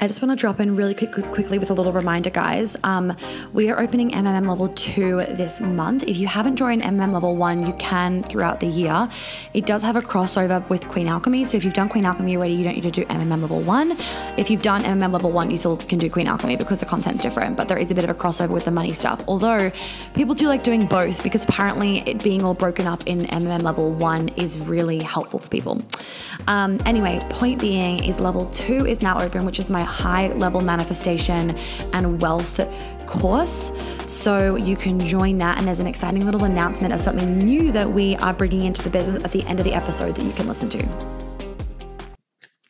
[0.01, 2.77] I just want to drop in really quick, quickly with a little reminder, guys.
[2.85, 3.17] Um,
[3.53, 6.05] we are opening MMM level two this month.
[6.05, 9.09] If you haven't joined MMM level one, you can throughout the year.
[9.55, 11.47] It does have a crossover with Queen Alchemy.
[11.47, 13.97] So if you've done Queen Alchemy already, you don't need to do MMM level one.
[14.37, 17.21] If you've done MMM level one, you still can do Queen Alchemy because the content's
[17.21, 19.25] different, but there is a bit of a crossover with the money stuff.
[19.27, 19.73] Although
[20.15, 23.91] people do like doing both because apparently it being all broken up in MMM level
[23.91, 25.83] one is really helpful for people.
[26.47, 30.61] Um, anyway, point being is level two is now open, which is my high level
[30.61, 31.57] manifestation
[31.93, 32.61] and wealth
[33.07, 33.73] course.
[34.07, 35.59] So you can join that.
[35.59, 38.91] And there's an exciting little announcement of something new that we are bringing into the
[38.91, 41.28] business at the end of the episode that you can listen to.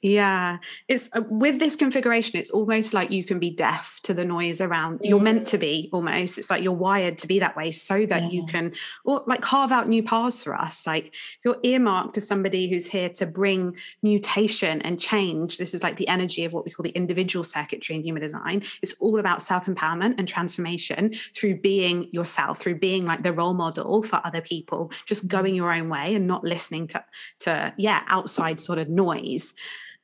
[0.00, 4.24] Yeah, it's uh, with this configuration, it's almost like you can be deaf to the
[4.24, 5.00] noise around.
[5.02, 6.38] You're meant to be almost.
[6.38, 8.28] It's like you're wired to be that way so that yeah.
[8.28, 10.86] you can, or like carve out new paths for us.
[10.86, 15.82] Like if you're earmarked as somebody who's here to bring mutation and change, this is
[15.82, 18.62] like the energy of what we call the individual circuitry in human design.
[18.82, 23.54] It's all about self empowerment and transformation through being yourself, through being like the role
[23.54, 27.04] model for other people, just going your own way and not listening to,
[27.40, 29.54] to yeah, outside sort of noise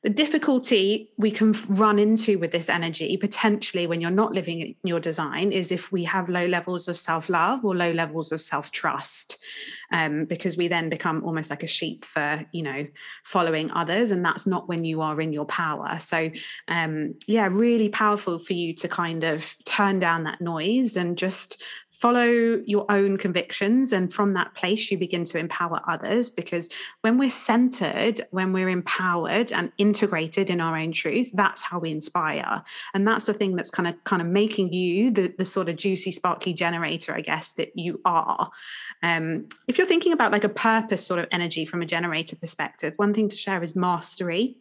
[0.05, 4.75] the difficulty we can run into with this energy potentially when you're not living in
[4.83, 9.39] your design is if we have low levels of self-love or low levels of self-trust
[9.91, 12.87] um, because we then become almost like a sheep for you know
[13.23, 15.97] following others and that's not when you are in your power.
[15.99, 16.29] So
[16.67, 21.61] um, yeah really powerful for you to kind of turn down that noise and just
[21.89, 26.67] follow your own convictions and from that place you begin to empower others because
[27.01, 31.91] when we're centered when we're empowered and integrated in our own truth that's how we
[31.91, 32.63] inspire.
[32.93, 35.75] And that's the thing that's kind of kind of making you the, the sort of
[35.75, 38.51] juicy sparkly generator i guess that you are
[39.05, 42.93] um, if you're thinking about like a purpose sort of energy from a generator perspective
[42.95, 44.57] one thing to share is mastery.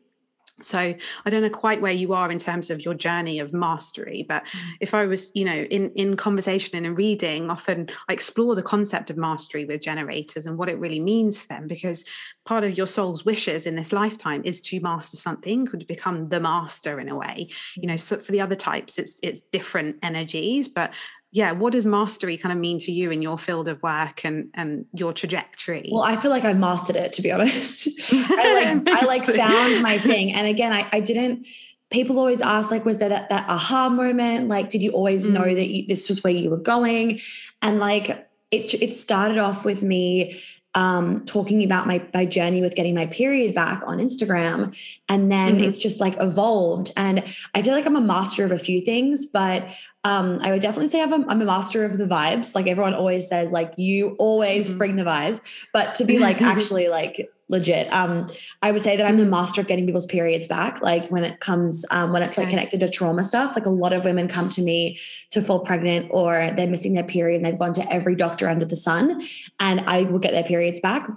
[0.62, 4.24] So i don't know quite where you are in terms of your journey of mastery
[4.28, 4.60] but mm.
[4.80, 8.62] if i was you know in in conversation and in reading often i explore the
[8.62, 12.04] concept of mastery with generators and what it really means to them because
[12.44, 16.38] part of your soul's wishes in this lifetime is to master something could become the
[16.38, 17.48] master in a way.
[17.74, 20.92] You know so for the other types it's it's different energies but
[21.34, 24.50] yeah, what does mastery kind of mean to you in your field of work and
[24.54, 25.88] and your trajectory?
[25.90, 27.88] Well, I feel like I've mastered it to be honest.
[28.12, 30.32] I like I like found my thing.
[30.32, 31.44] And again, I, I didn't
[31.90, 34.48] people always ask, like, was there that, that aha moment?
[34.48, 35.32] Like, did you always mm.
[35.32, 37.20] know that you, this was where you were going?
[37.62, 40.40] And like, it, it started off with me
[40.76, 44.76] um, talking about my my journey with getting my period back on Instagram,
[45.08, 45.64] and then mm-hmm.
[45.64, 46.92] it's just like evolved.
[46.96, 49.68] And I feel like I'm a master of a few things, but
[50.04, 52.54] um, I would definitely say I'm a, I'm a master of the vibes.
[52.54, 54.78] Like everyone always says, like you always mm-hmm.
[54.78, 55.40] bring the vibes,
[55.72, 57.92] but to be like actually like legit.
[57.92, 58.26] Um,
[58.62, 60.80] I would say that I'm the master of getting people's periods back.
[60.82, 62.42] Like when it comes, um, when it's okay.
[62.42, 64.98] like connected to trauma stuff, like a lot of women come to me
[65.30, 68.64] to fall pregnant or they're missing their period and they've gone to every doctor under
[68.64, 69.22] the sun
[69.60, 71.08] and I will get their periods back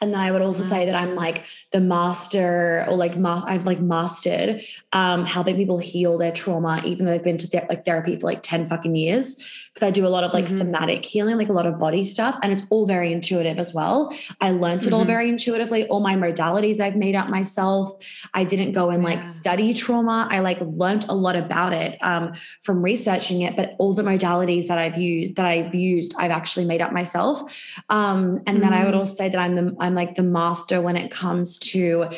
[0.00, 3.66] and then I would also say that I'm like the master or like ma- I've
[3.66, 7.84] like mastered um, helping people heal their trauma, even though they've been to th- like
[7.84, 9.36] therapy for like 10 fucking years.
[9.68, 10.56] Because I do a lot of like mm-hmm.
[10.56, 12.38] somatic healing, like a lot of body stuff.
[12.42, 14.12] And it's all very intuitive as well.
[14.40, 14.94] I learned it mm-hmm.
[14.94, 15.86] all very intuitively.
[15.86, 17.92] All my modalities I've made up myself.
[18.32, 19.10] I didn't go and yeah.
[19.10, 20.28] like study trauma.
[20.30, 22.32] I like learned a lot about it um,
[22.62, 26.64] from researching it, but all the modalities that I've used that I've used, I've actually
[26.64, 27.40] made up myself.
[27.90, 28.60] Um, and mm-hmm.
[28.60, 28.98] then I would mm.
[28.98, 32.08] also say that I'm the, I'm like the master when it comes to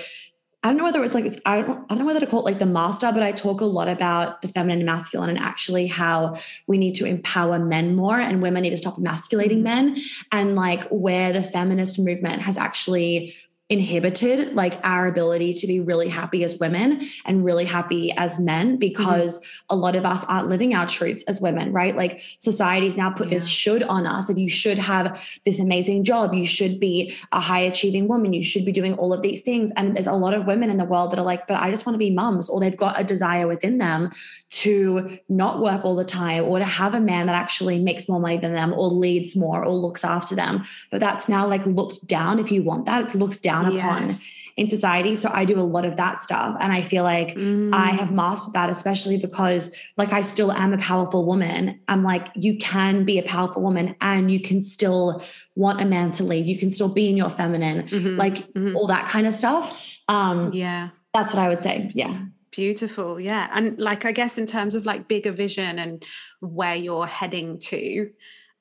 [0.62, 2.44] I don't know whether it's like I don't I don't know whether to call it
[2.44, 5.86] like the master, but I talk a lot about the feminine and masculine and actually
[5.86, 9.96] how we need to empower men more and women need to stop emasculating men.
[10.30, 13.34] And like where the feminist movement has actually
[13.72, 18.76] inhibited like our ability to be really happy as women and really happy as men
[18.76, 19.46] because mm-hmm.
[19.70, 23.28] a lot of us aren't living our truths as women right like society's now put
[23.28, 23.38] yeah.
[23.38, 27.40] this should on us like you should have this amazing job you should be a
[27.40, 30.34] high achieving woman you should be doing all of these things and there's a lot
[30.34, 32.50] of women in the world that are like but I just want to be mums
[32.50, 34.10] or they've got a desire within them
[34.50, 38.20] to not work all the time or to have a man that actually makes more
[38.20, 42.06] money than them or leads more or looks after them but that's now like looked
[42.06, 43.84] down if you want that it's looked down down yes.
[43.84, 44.12] upon
[44.56, 45.16] in society.
[45.16, 46.56] So I do a lot of that stuff.
[46.60, 47.74] And I feel like mm.
[47.74, 51.80] I have mastered that, especially because like I still am a powerful woman.
[51.88, 55.22] I'm like, you can be a powerful woman and you can still
[55.54, 56.46] want a man to lead.
[56.46, 58.16] You can still be in your feminine, mm-hmm.
[58.16, 58.76] like mm-hmm.
[58.76, 59.80] all that kind of stuff.
[60.08, 60.90] Um, yeah.
[61.14, 61.90] That's what I would say.
[61.94, 62.26] Yeah.
[62.50, 63.18] Beautiful.
[63.18, 63.48] Yeah.
[63.52, 66.04] And like, I guess in terms of like bigger vision and
[66.40, 68.10] where you're heading to,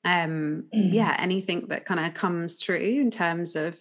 [0.04, 0.92] um, mm.
[0.92, 3.80] yeah, anything that kind of comes through in terms of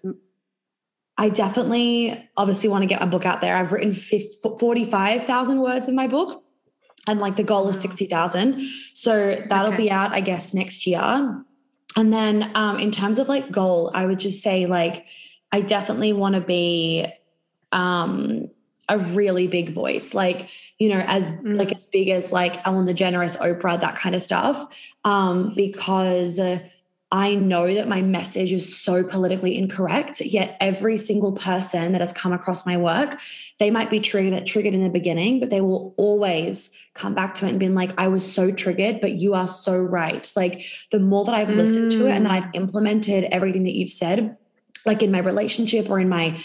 [1.22, 3.56] I definitely obviously want to get my book out there.
[3.56, 6.44] I've written 45,000 words in my book
[7.06, 8.68] and like the goal is 60,000.
[8.96, 9.84] So that'll okay.
[9.84, 11.00] be out, I guess, next year.
[11.96, 15.06] And then um, in terms of like goal, I would just say like,
[15.52, 17.06] I definitely want to be
[17.72, 18.50] um,
[18.90, 21.56] a really big voice, like, you know, as mm.
[21.56, 24.74] like as big as like Ellen DeGeneres, Oprah, that kind of stuff.
[25.06, 26.62] Um, because uh,
[27.14, 32.14] I know that my message is so politically incorrect, yet every single person that has
[32.14, 33.20] come across my work,
[33.60, 37.46] they might be triggered triggered in the beginning, but they will always come back to
[37.46, 40.32] it and be like, I was so triggered, but you are so right.
[40.38, 41.98] Like the more that I've listened mm.
[41.98, 42.56] to it and that I've mm.
[42.56, 44.38] implemented everything that you've said,
[44.86, 46.42] like in my relationship or in my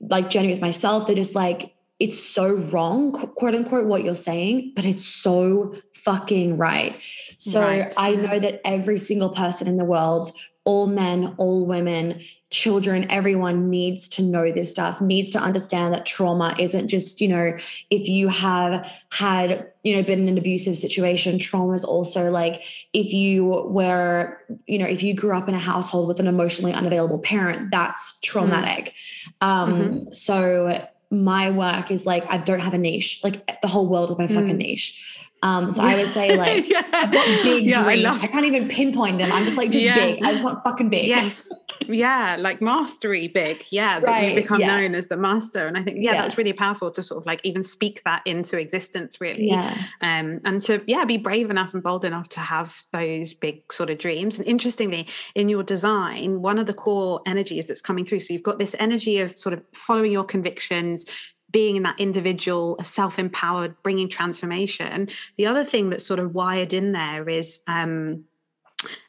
[0.00, 4.72] like journey with myself, they're just like, it's so wrong, quote unquote, what you're saying,
[4.76, 6.96] but it's so fucking right.
[7.38, 7.92] So right.
[7.96, 10.30] I know that every single person in the world,
[10.64, 16.06] all men, all women, children, everyone needs to know this stuff, needs to understand that
[16.06, 17.56] trauma isn't just, you know,
[17.90, 22.62] if you have had, you know, been in an abusive situation, trauma is also like
[22.92, 26.72] if you were, you know, if you grew up in a household with an emotionally
[26.72, 28.94] unavailable parent, that's traumatic.
[29.42, 29.46] Mm.
[29.46, 30.12] Um, mm-hmm.
[30.12, 33.20] So my work is like I don't have a niche.
[33.24, 34.58] Like the whole world is my fucking mm.
[34.58, 35.27] niche.
[35.42, 36.82] Um, so I would say like yeah.
[36.92, 38.06] I've got big yeah, dreams.
[38.06, 39.30] I, I, can't even pinpoint them.
[39.32, 39.94] I'm just like just yeah.
[39.94, 40.22] big.
[40.24, 41.06] I just want fucking big.
[41.06, 41.48] Yes.
[41.86, 43.64] Yeah, like mastery big.
[43.70, 44.00] Yeah.
[44.00, 44.28] That right.
[44.30, 44.76] you become yeah.
[44.76, 45.66] known as the master.
[45.66, 48.58] And I think, yeah, that's really powerful to sort of like even speak that into
[48.58, 49.48] existence, really.
[49.48, 49.76] Yeah.
[50.00, 53.90] Um, and to yeah, be brave enough and bold enough to have those big sort
[53.90, 54.38] of dreams.
[54.38, 58.20] And interestingly, in your design, one of the core energies that's coming through.
[58.20, 61.04] So you've got this energy of sort of following your convictions,
[61.50, 65.08] being in that individual, a self empowered, bringing transformation.
[65.36, 68.24] The other thing that's sort of wired in there is um,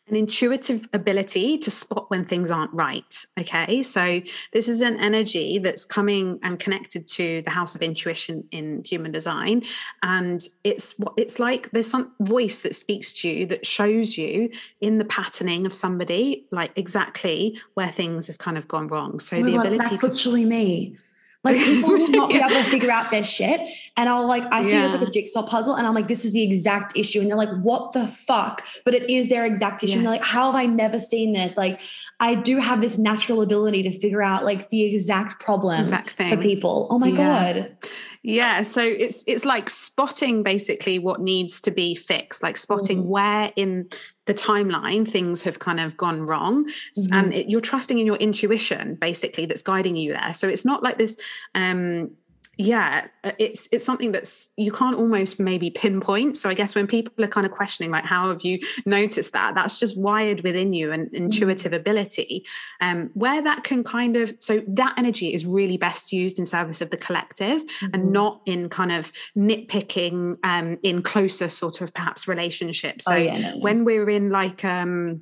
[0.08, 3.26] an intuitive ability to spot when things aren't right.
[3.40, 3.84] Okay.
[3.84, 4.22] So,
[4.52, 9.12] this is an energy that's coming and connected to the house of intuition in human
[9.12, 9.64] design.
[10.02, 14.50] And it's what it's like there's some voice that speaks to you that shows you
[14.82, 19.20] in the patterning of somebody, like exactly where things have kind of gone wrong.
[19.20, 20.08] So, oh the God, ability that's to.
[20.08, 20.98] literally me.
[21.44, 22.48] Like people will not yeah.
[22.48, 23.62] be able to figure out their shit.
[23.96, 24.86] And I'll like, I see yeah.
[24.86, 27.22] it as like a jigsaw puzzle and I'm like, this is the exact issue.
[27.22, 28.66] And they're like, what the fuck?
[28.86, 29.92] But it is their exact issue.
[29.92, 29.98] Yes.
[29.98, 31.56] And they're like, how have I never seen this?
[31.56, 31.80] Like,
[32.20, 36.38] I do have this natural ability to figure out like the exact problem exact for
[36.38, 36.88] people.
[36.90, 37.54] Oh my yeah.
[37.54, 37.78] God.
[38.22, 43.06] Yeah so it's it's like spotting basically what needs to be fixed like spotting mm.
[43.06, 43.88] where in
[44.26, 47.14] the timeline things have kind of gone wrong mm-hmm.
[47.14, 50.84] and it, you're trusting in your intuition basically that's guiding you there so it's not
[50.84, 51.18] like this
[51.56, 52.12] um
[52.60, 56.86] yeah uh, it's it's something that's you can't almost maybe pinpoint so i guess when
[56.86, 60.74] people are kind of questioning like how have you noticed that that's just wired within
[60.74, 61.80] you and intuitive mm-hmm.
[61.80, 62.46] ability
[62.82, 66.82] um where that can kind of so that energy is really best used in service
[66.82, 67.94] of the collective mm-hmm.
[67.94, 73.16] and not in kind of nitpicking um in closer sort of perhaps relationships oh, so
[73.16, 73.60] oh, yeah, no, no.
[73.60, 75.22] when we're in like um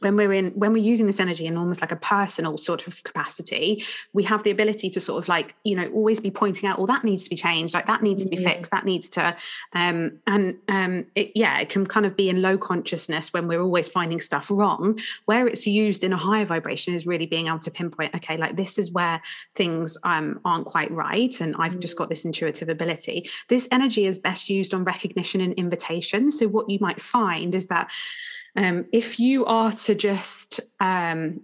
[0.00, 3.04] when we're in when we're using this energy in almost like a personal sort of
[3.04, 6.78] capacity we have the ability to sort of like you know always be pointing out
[6.78, 7.74] well that needs to be changed.
[7.74, 8.72] Like that needs to be fixed.
[8.72, 9.36] That needs to
[9.72, 13.62] um and um it, yeah it can kind of be in low consciousness when we're
[13.62, 14.98] always finding stuff wrong.
[15.26, 18.56] Where it's used in a higher vibration is really being able to pinpoint okay like
[18.56, 19.20] this is where
[19.54, 23.30] things um aren't quite right and i've just got this intuitive ability.
[23.48, 26.30] This energy is best used on recognition and invitation.
[26.30, 27.90] So what you might find is that
[28.56, 31.40] um, if you are to just um,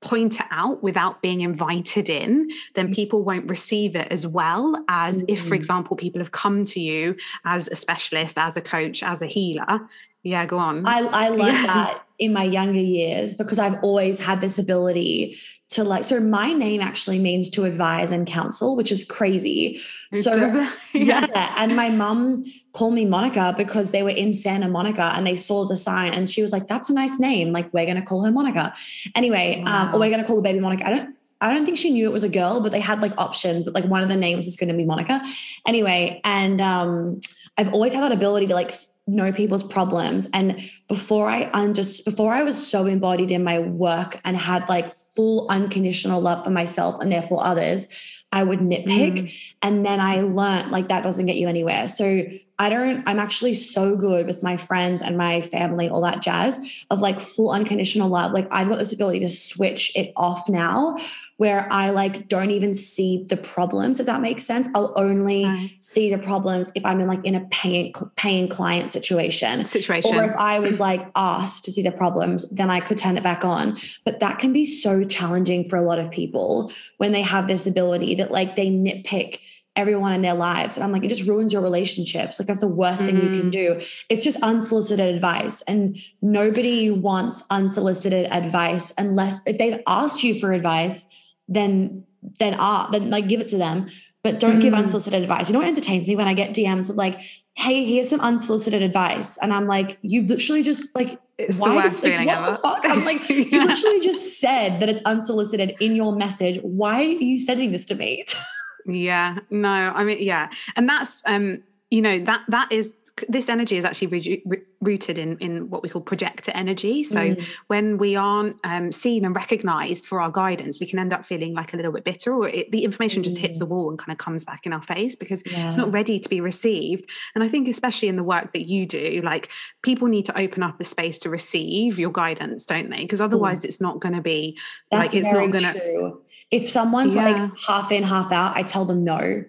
[0.00, 2.94] point it out without being invited in, then mm.
[2.94, 5.58] people won't receive it as well as if, for mm.
[5.58, 9.88] example, people have come to you as a specialist, as a coach, as a healer.
[10.22, 10.86] Yeah, go on.
[10.86, 11.66] I, I learned yeah.
[11.66, 15.38] that in my younger years because I've always had this ability
[15.70, 19.80] to like so my name actually means to advise and counsel which is crazy
[20.12, 20.34] it so
[20.94, 21.26] yeah.
[21.28, 25.36] yeah and my mum called me monica because they were in santa monica and they
[25.36, 28.02] saw the sign and she was like that's a nice name like we're going to
[28.02, 28.72] call her monica
[29.14, 29.88] anyway wow.
[29.88, 31.90] um, or we're going to call the baby monica i don't I don't think she
[31.90, 34.16] knew it was a girl, but they had like options, but like one of the
[34.16, 35.22] names is going to be Monica.
[35.66, 37.20] Anyway, and um,
[37.56, 38.74] I've always had that ability to like
[39.08, 40.28] know people's problems.
[40.32, 44.96] And before i just before i was so embodied in my work and had like
[44.96, 47.88] full unconditional love for myself and therefore others
[48.32, 49.34] i would nitpick mm.
[49.62, 51.86] and then i learned like that doesn't get you anywhere.
[51.88, 52.24] So
[52.58, 56.58] i don't i'm actually so good with my friends and my family all that jazz
[56.90, 58.32] of like full unconditional love.
[58.32, 60.96] Like i've got this ability to switch it off now
[61.38, 64.68] where I like don't even see the problems, if that makes sense.
[64.74, 65.70] I'll only right.
[65.78, 69.64] see the problems if I'm in like in a paying paying client situation.
[69.64, 70.16] Situation.
[70.16, 73.22] Or if I was like asked to see the problems, then I could turn it
[73.22, 73.78] back on.
[74.04, 77.68] But that can be so challenging for a lot of people when they have this
[77.68, 79.38] ability that like they nitpick
[79.76, 80.74] everyone in their lives.
[80.74, 82.40] And I'm like, it just ruins your relationships.
[82.40, 83.16] Like, that's the worst mm-hmm.
[83.16, 83.78] thing you can mm-hmm.
[83.78, 83.80] do.
[84.08, 85.62] It's just unsolicited advice.
[85.62, 91.06] And nobody wants unsolicited advice unless if they've asked you for advice,
[91.48, 92.04] then
[92.38, 93.88] then art, then like give it to them.
[94.22, 94.62] But don't mm.
[94.62, 95.48] give unsolicited advice.
[95.48, 97.18] You know what entertains me when I get DMs of like,
[97.54, 99.38] hey, here's some unsolicited advice.
[99.38, 102.50] And I'm like, you literally just like it's why the worst did, like, what ever.
[102.50, 102.80] The fuck?
[102.84, 106.60] I'm like, you literally just said that it's unsolicited in your message.
[106.62, 108.24] Why are you sending this to me?
[108.86, 110.50] yeah, no, I mean, yeah.
[110.74, 112.94] And that's um, you know, that that is
[113.28, 117.02] this energy is actually re- re- rooted in in what we call projector energy.
[117.04, 117.44] So mm.
[117.66, 121.54] when we aren't um, seen and recognized for our guidance, we can end up feeling
[121.54, 123.24] like a little bit bitter, or it, the information mm.
[123.24, 123.70] just hits the mm.
[123.70, 125.66] wall and kind of comes back in our face because yeah.
[125.66, 127.08] it's not ready to be received.
[127.34, 129.50] And I think especially in the work that you do, like
[129.82, 133.02] people need to open up a space to receive your guidance, don't they?
[133.02, 133.64] Because otherwise, mm.
[133.66, 134.58] it's not going to be
[134.90, 136.20] That's like it's not going to.
[136.50, 137.30] If someone's yeah.
[137.30, 139.44] like half in, half out, I tell them no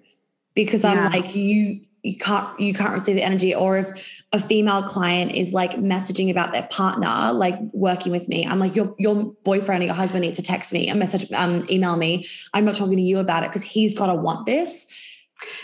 [0.53, 3.53] because I'm like you you can't you can't receive the energy.
[3.53, 3.89] Or if
[4.31, 8.75] a female client is like messaging about their partner like working with me i'm like
[8.75, 12.27] your your boyfriend or your husband needs to text me a message um email me.
[12.53, 14.87] I'm not talking to you about it because he's got to want this.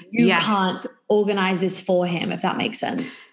[0.10, 0.43] You yes.
[0.43, 3.32] can't organize this for him if that makes sense.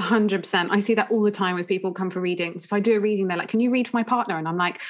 [0.00, 2.64] 100% i see that all the time with people come for readings.
[2.64, 4.36] If i do a reading they're like can you read for my partner?
[4.36, 4.80] And i'm like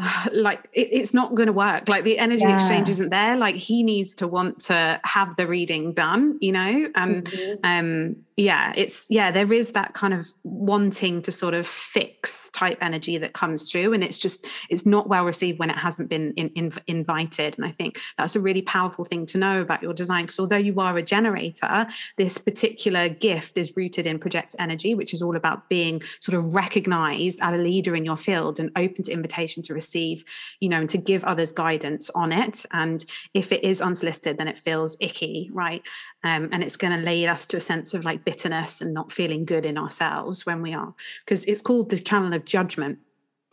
[0.32, 2.56] like it, it's not going to work like the energy yeah.
[2.56, 6.88] exchange isn't there like he needs to want to have the reading done you know
[6.94, 7.64] and mm-hmm.
[7.64, 12.78] um yeah it's yeah there is that kind of wanting to sort of fix type
[12.80, 16.32] energy that comes through and it's just it's not well received when it hasn't been
[16.36, 17.56] in, in, invited.
[17.56, 20.56] And i think that's a really powerful thing to know about your design because although
[20.56, 25.36] you are a generator this particular gift is rooted in project energy which is all
[25.36, 29.62] about being sort of recognized as a leader in your field and open to invitation
[29.62, 30.24] to receive
[30.60, 32.64] you know and to give others guidance on it.
[32.72, 35.82] And if it is unsolicited then it feels icky right?
[36.24, 39.12] Um, and it's going to lead us to a sense of like bitterness and not
[39.12, 42.98] feeling good in ourselves when we are because it's called the channel of judgment.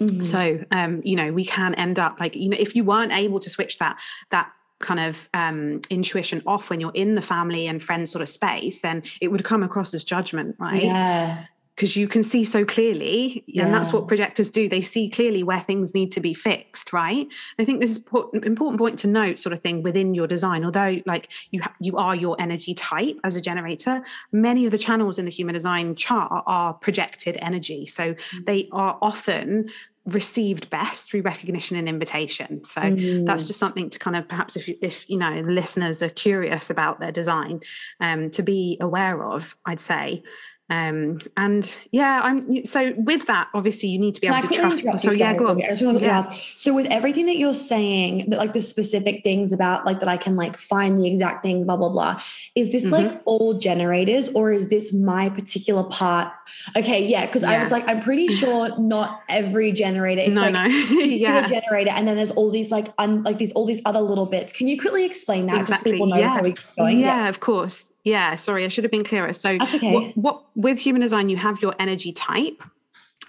[0.01, 0.21] Mm-hmm.
[0.21, 3.37] so um, you know we can end up like you know if you weren't able
[3.41, 7.83] to switch that that kind of um, intuition off when you're in the family and
[7.83, 10.83] friends sort of space then it would come across as judgment right?
[10.83, 11.45] Yeah
[11.79, 13.63] because you can see so clearly yeah.
[13.63, 17.25] and that's what projectors do they see clearly where things need to be fixed right
[17.57, 18.05] i think this is
[18.43, 21.95] important point to note sort of thing within your design although like you ha- you
[21.95, 25.95] are your energy type as a generator many of the channels in the human design
[25.95, 28.43] chart are projected energy so mm-hmm.
[28.43, 29.69] they are often
[30.05, 33.25] received best through recognition and invitation so mm.
[33.25, 36.69] that's just something to kind of perhaps if you, if you know listeners are curious
[36.69, 37.59] about their design
[37.99, 40.23] um, to be aware of i'd say
[40.69, 45.03] um, and yeah, I'm so with that, obviously you need to be able to trust.
[45.03, 45.63] So yeah, go on.
[45.63, 46.19] I just want to yeah.
[46.19, 46.31] ask.
[46.57, 50.17] So with everything that you're saying, that like the specific things about like that I
[50.17, 52.21] can like find the exact things, blah, blah, blah.
[52.53, 52.93] Is this mm-hmm.
[52.93, 56.31] like all generators or is this my particular part?
[56.77, 57.51] Okay, yeah, because yeah.
[57.51, 60.21] I was like, I'm pretty sure not every generator.
[60.21, 60.65] It's no, like no.
[60.99, 61.47] yeah.
[61.47, 64.53] generator, and then there's all these like un, like these all these other little bits.
[64.53, 65.91] Can you quickly explain that exactly.
[65.91, 66.41] so people know yeah.
[66.41, 66.99] we going?
[66.99, 67.91] Yeah, yeah, of course.
[68.03, 69.33] Yeah, sorry, I should have been clearer.
[69.33, 69.93] So, okay.
[69.93, 72.63] what, what with human design, you have your energy type,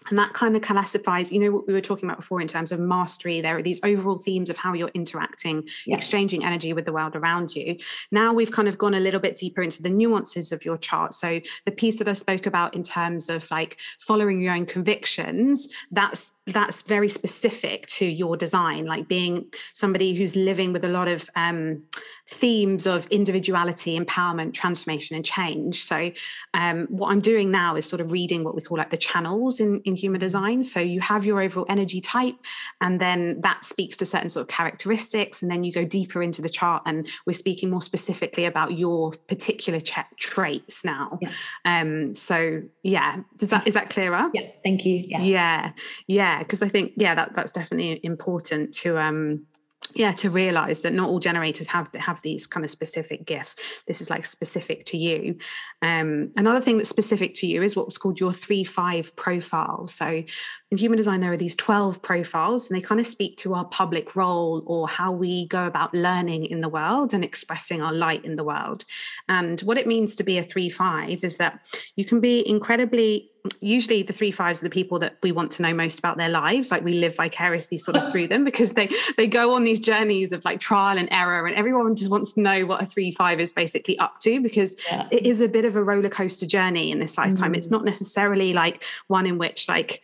[0.08, 2.72] and that kind of classifies, you know, what we were talking about before in terms
[2.72, 3.40] of mastery.
[3.40, 5.96] There are these overall themes of how you're interacting, yeah.
[5.96, 7.76] exchanging energy with the world around you.
[8.10, 11.14] Now we've kind of gone a little bit deeper into the nuances of your chart.
[11.14, 15.68] So the piece that I spoke about in terms of like following your own convictions,
[15.90, 21.06] that's that's very specific to your design, like being somebody who's living with a lot
[21.06, 21.82] of um,
[22.30, 25.82] themes of individuality, empowerment, transformation, and change.
[25.82, 26.12] So,
[26.54, 29.58] um, what I'm doing now is sort of reading what we call like the channels
[29.58, 30.62] in, in human design.
[30.62, 32.36] So, you have your overall energy type,
[32.80, 35.42] and then that speaks to certain sort of characteristics.
[35.42, 39.10] And then you go deeper into the chart, and we're speaking more specifically about your
[39.26, 39.80] particular
[40.18, 41.18] traits now.
[41.20, 41.30] Yeah.
[41.64, 44.30] Um, so, yeah, does that is that clearer?
[44.32, 45.02] Yeah, thank you.
[45.04, 45.72] Yeah, yeah,
[46.06, 46.38] yeah.
[46.38, 49.46] Because I think yeah, that that's definitely important to um
[49.94, 53.56] yeah to realize that not all generators have have these kind of specific gifts.
[53.86, 55.36] This is like specific to you.
[55.82, 59.86] Um, another thing that's specific to you is what's called your 3-5 profile.
[59.86, 60.22] So
[60.70, 63.64] in human design there are these 12 profiles and they kind of speak to our
[63.64, 68.24] public role or how we go about learning in the world and expressing our light
[68.24, 68.84] in the world
[69.28, 71.60] and what it means to be a 3-5 is that
[71.96, 75.62] you can be incredibly usually the three fives are the people that we want to
[75.62, 78.88] know most about their lives like we live vicariously sort of through them because they
[79.16, 82.40] they go on these journeys of like trial and error and everyone just wants to
[82.42, 85.08] know what a three five is basically up to because yeah.
[85.10, 87.56] it is a bit of a roller coaster journey in this lifetime mm.
[87.56, 90.02] it's not necessarily like one in which like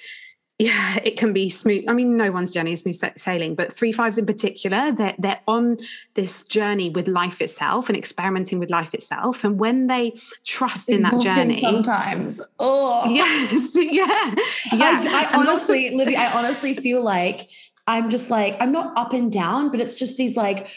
[0.59, 1.85] yeah, it can be smooth.
[1.87, 5.41] I mean, no one's journey is smooth sailing, but three fives in particular, they're, they're
[5.47, 5.77] on
[6.15, 9.45] this journey with life itself and experimenting with life itself.
[9.45, 14.35] And when they trust in that journey, sometimes, oh, yes, yeah,
[14.73, 15.03] yeah.
[15.05, 17.51] I, I honestly, also, Libby, I honestly feel like
[17.87, 20.69] I'm just like I'm not up and down, but it's just these like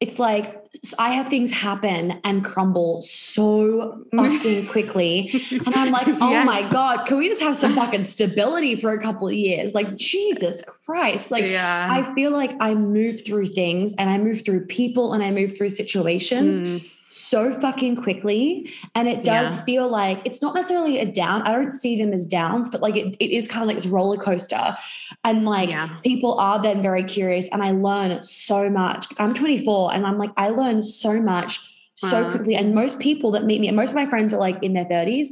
[0.00, 0.64] it's like
[0.96, 5.30] I have things happen and crumble so fucking quickly.
[5.50, 6.46] And I'm like, oh yes.
[6.46, 9.74] my God, can we just have some fucking stability for a couple of years?
[9.74, 11.32] Like, Jesus Christ.
[11.32, 11.88] Like, yeah.
[11.90, 15.56] I feel like I move through things and I move through people and I move
[15.56, 16.60] through situations.
[16.60, 18.72] Mm so fucking quickly.
[18.94, 19.62] And it does yeah.
[19.64, 21.42] feel like it's not necessarily a down.
[21.42, 23.86] I don't see them as downs, but like it, it is kind of like this
[23.86, 24.76] roller coaster.
[25.24, 25.96] And like yeah.
[26.04, 27.48] people are then very curious.
[27.50, 29.06] And I learn so much.
[29.18, 31.60] I'm 24 and I'm like, I learn so much
[31.94, 32.54] so uh, quickly.
[32.54, 34.84] And most people that meet me, and most of my friends are like in their
[34.84, 35.28] 30s.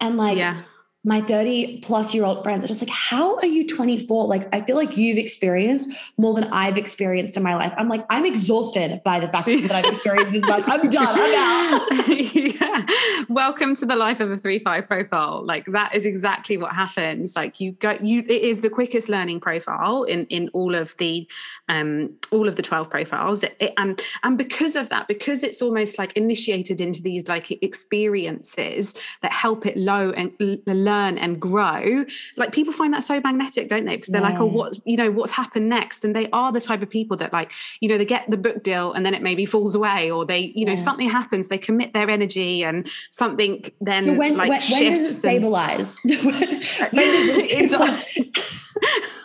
[0.00, 0.62] And like yeah
[1.02, 4.26] my 30 plus year old friends are just like, how are you 24?
[4.26, 5.88] Like, I feel like you've experienced
[6.18, 7.72] more than I've experienced in my life.
[7.78, 10.62] I'm like, I'm exhausted by the fact that I've experienced this much.
[10.66, 11.16] I'm done.
[11.18, 12.08] I'm out.
[12.34, 12.86] yeah.
[13.30, 15.42] Welcome to the life of a three five profile.
[15.42, 17.34] Like that is exactly what happens.
[17.34, 21.26] Like you go, you it is the quickest learning profile in in all of the
[21.70, 23.42] um all of the 12 profiles.
[23.42, 27.50] It, it, and and because of that, because it's almost like initiated into these like
[27.62, 30.32] experiences that help it low and
[30.90, 32.04] learn and grow
[32.36, 34.30] like people find that so magnetic don't they because they're yeah.
[34.30, 37.16] like oh what you know what's happened next and they are the type of people
[37.16, 40.10] that like you know they get the book deal and then it maybe falls away
[40.10, 40.88] or they you know yeah.
[40.88, 45.12] something happens they commit their energy and something then so when, like when, when does
[45.12, 46.18] it stabilize when,
[46.90, 48.04] when does it stabilize?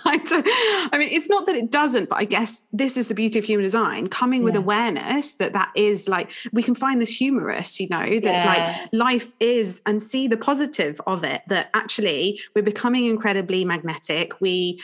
[0.05, 3.39] I, I mean, it's not that it doesn't, but I guess this is the beauty
[3.39, 4.45] of human design coming yeah.
[4.45, 8.45] with awareness that that is like, we can find this humorous, you know, that yeah.
[8.45, 14.39] like life is and see the positive of it, that actually we're becoming incredibly magnetic.
[14.39, 14.81] We,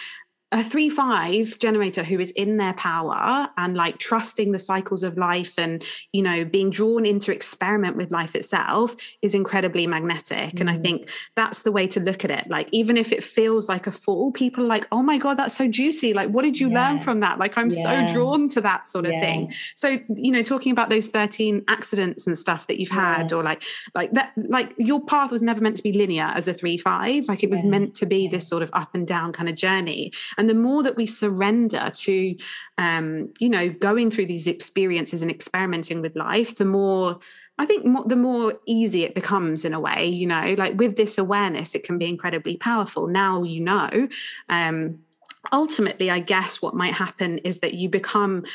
[0.54, 5.18] a three five generator who is in their power and like trusting the cycles of
[5.18, 10.60] life and you know being drawn into experiment with life itself is incredibly magnetic mm.
[10.60, 10.84] and i mm.
[10.84, 13.92] think that's the way to look at it like even if it feels like a
[13.92, 16.90] fall people are like oh my god that's so juicy like what did you yeah.
[16.90, 18.08] learn from that like i'm yeah.
[18.08, 19.22] so drawn to that sort of yeah.
[19.22, 23.42] thing so you know talking about those 13 accidents and stuff that you've had or
[23.42, 23.64] like
[23.96, 27.26] like that like your path was never meant to be linear as a three five
[27.30, 30.12] like it was meant to be this sort of up and down kind of journey
[30.42, 32.36] and the more that we surrender to,
[32.80, 37.20] um, you know, going through these experiences and experimenting with life, the more
[37.60, 40.96] I think more, the more easy it becomes in a way, you know, like with
[40.96, 43.06] this awareness, it can be incredibly powerful.
[43.06, 44.08] Now you know.
[44.50, 45.02] Um,
[45.54, 48.46] ultimately, I guess what might happen is that you become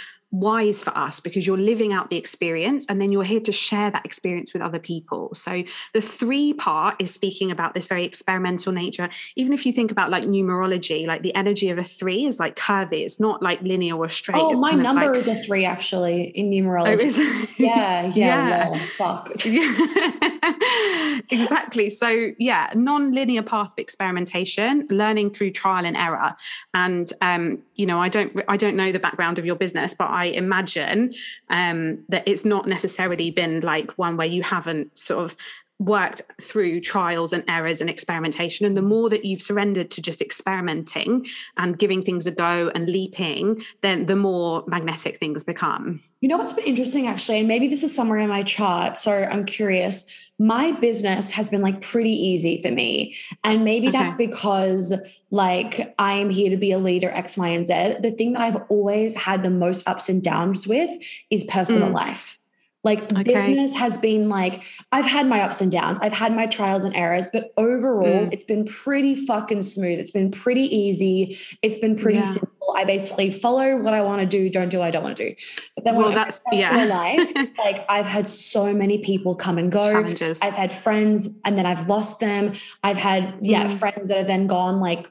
[0.40, 3.90] wise for us because you're living out the experience and then you're here to share
[3.90, 5.34] that experience with other people.
[5.34, 9.08] So the three part is speaking about this very experimental nature.
[9.36, 12.56] Even if you think about like numerology, like the energy of a three is like
[12.56, 14.40] curvy, it's not like linear or straight.
[14.40, 15.18] Oh, it's my number like...
[15.18, 17.14] is a three actually in numerology.
[17.18, 18.86] Oh, yeah, yeah, yeah.
[18.96, 19.44] fuck.
[19.44, 21.20] Yeah.
[21.30, 21.90] exactly.
[21.90, 26.34] So yeah, non-linear path of experimentation, learning through trial and error.
[26.74, 30.10] And um, you know, I don't I don't know the background of your business, but
[30.10, 31.14] I imagine
[31.50, 35.36] um, that it's not necessarily been like one where you haven't sort of
[35.78, 38.64] worked through trials and errors and experimentation.
[38.64, 42.88] And the more that you've surrendered to just experimenting and giving things a go and
[42.88, 46.02] leaping, then the more magnetic things become.
[46.20, 48.98] You know what's been interesting actually, and maybe this is somewhere in my chart.
[48.98, 50.10] So I'm curious.
[50.38, 53.14] My business has been like pretty easy for me.
[53.44, 53.98] And maybe okay.
[53.98, 54.94] that's because
[55.30, 57.96] like I am here to be a leader, X, Y, and Z.
[58.00, 60.90] The thing that I've always had the most ups and downs with
[61.30, 61.94] is personal mm.
[61.94, 62.38] life.
[62.84, 63.24] Like okay.
[63.24, 64.62] business has been like,
[64.92, 68.32] I've had my ups and downs, I've had my trials and errors, but overall, mm.
[68.32, 69.98] it's been pretty fucking smooth.
[69.98, 71.36] It's been pretty easy.
[71.62, 72.26] It's been pretty yeah.
[72.26, 72.52] simple.
[72.76, 75.30] I basically follow what I want to do, don't do what I don't want to
[75.30, 75.34] do.
[75.74, 76.84] But then well, when that's yeah.
[76.84, 79.90] life, it's like I've had so many people come and go.
[79.90, 80.40] Challenges.
[80.40, 82.52] I've had friends and then I've lost them.
[82.84, 83.78] I've had, yeah, mm.
[83.78, 85.10] friends that have then gone like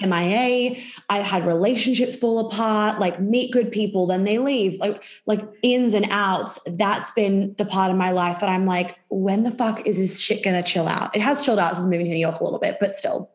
[0.00, 0.76] MIA.
[1.10, 5.92] I had relationships fall apart, like meet good people, then they leave, like like ins
[5.94, 6.58] and outs.
[6.66, 10.18] That's been the part of my life that I'm like, when the fuck is this
[10.18, 11.14] shit gonna chill out?
[11.14, 13.30] It has chilled out since moving to New York a little bit, but still.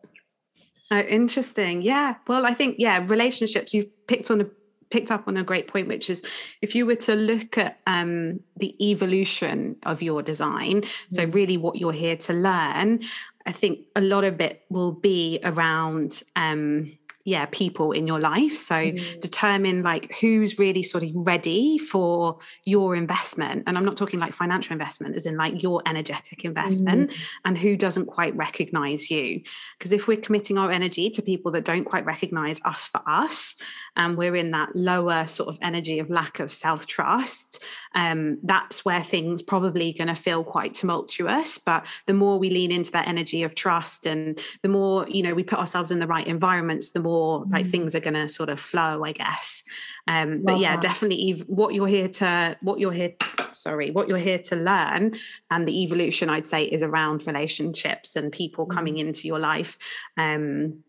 [0.90, 1.82] Oh, interesting.
[1.82, 2.16] Yeah.
[2.28, 3.74] Well, I think yeah, relationships.
[3.74, 4.46] You've picked on a
[4.90, 6.24] picked up on a great point, which is
[6.62, 11.34] if you were to look at um, the evolution of your design, so mm.
[11.34, 13.02] really what you're here to learn,
[13.48, 18.56] I think a lot of it will be around um, yeah people in your life
[18.56, 19.20] so mm.
[19.20, 24.32] determine like who's really sort of ready for your investment and i'm not talking like
[24.32, 27.16] financial investment as in like your energetic investment mm.
[27.44, 29.42] and who doesn't quite recognize you
[29.78, 33.58] because if we're committing our energy to people that don't quite recognize us for us
[33.98, 37.62] and we're in that lower sort of energy of lack of self trust
[37.96, 42.72] um, that's where things probably going to feel quite tumultuous but the more we lean
[42.72, 46.08] into that energy of trust and the more you know we put ourselves in the
[46.08, 47.72] right environments the more more like mm.
[47.72, 49.64] things are going to sort of flow i guess
[50.08, 50.82] um but yeah that.
[50.82, 53.14] definitely what you're here to what you're here
[53.52, 55.14] sorry what you're here to learn
[55.52, 58.70] and the evolution i'd say is around relationships and people mm.
[58.70, 59.78] coming into your life
[60.18, 60.84] um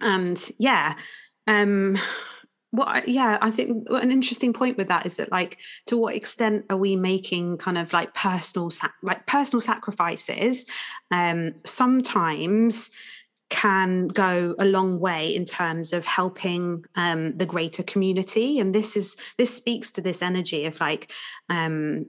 [0.00, 0.94] and yeah
[1.46, 1.96] um
[2.72, 6.64] what yeah i think an interesting point with that is that like to what extent
[6.70, 10.66] are we making kind of like personal sac- like personal sacrifices
[11.10, 12.90] um sometimes
[13.50, 18.96] can go a long way in terms of helping um, the greater community and this
[18.96, 21.12] is this speaks to this energy of like
[21.50, 22.06] um,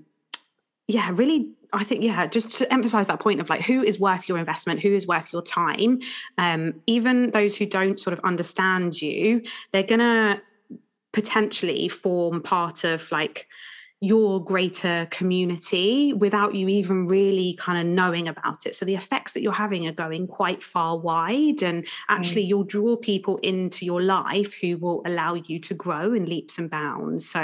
[0.87, 4.29] yeah really I think, yeah, just to emphasize that point of like who is worth
[4.29, 6.01] your investment, who is worth your time.
[6.37, 9.41] Um, even those who don't sort of understand you,
[9.71, 10.39] they're gonna
[11.13, 13.47] potentially form part of like
[14.03, 18.75] your greater community without you even really kind of knowing about it.
[18.75, 22.47] So the effects that you're having are going quite far wide, and actually, mm.
[22.49, 26.69] you'll draw people into your life who will allow you to grow in leaps and
[26.69, 27.29] bounds.
[27.29, 27.39] So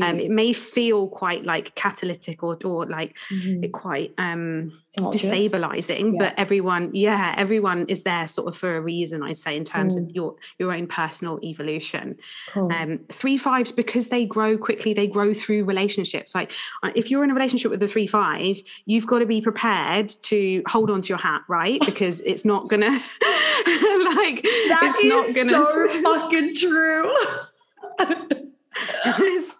[0.00, 3.68] um, it may feel quite like catalytic or, or like mm-hmm.
[3.72, 6.18] quite um, destabilizing, yeah.
[6.20, 9.24] but everyone, yeah, everyone is there sort of for a reason.
[9.24, 10.04] I'd say in terms mm.
[10.04, 12.16] of your your own personal evolution.
[12.52, 12.72] Cool.
[12.72, 16.34] Um, three fives because they grow quickly, they grow through relationships relationships.
[16.34, 19.40] Like uh, if you're in a relationship with the three five, you've got to be
[19.40, 21.80] prepared to hold on to your hat, right?
[21.84, 27.12] Because it's not gonna like that it's not gonna so fucking true.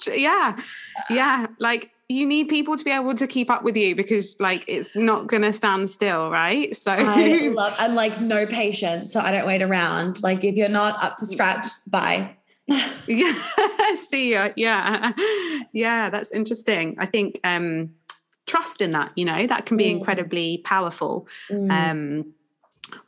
[0.17, 0.61] yeah,
[1.11, 1.47] yeah.
[1.59, 4.95] Like you need people to be able to keep up with you because like it's
[4.95, 6.77] not gonna stand still, right?
[6.77, 10.23] So I love and like no patience, so I don't wait around.
[10.23, 12.36] Like if you're not up to scratch, bye.
[13.07, 13.35] yeah,
[13.97, 14.51] see ya.
[14.57, 15.13] Yeah,
[15.73, 16.97] yeah, that's interesting.
[16.99, 17.95] I think um,
[18.47, 19.99] trust in that, you know, that can be mm.
[19.99, 21.29] incredibly powerful.
[21.51, 21.71] Mm.
[21.71, 22.35] Um,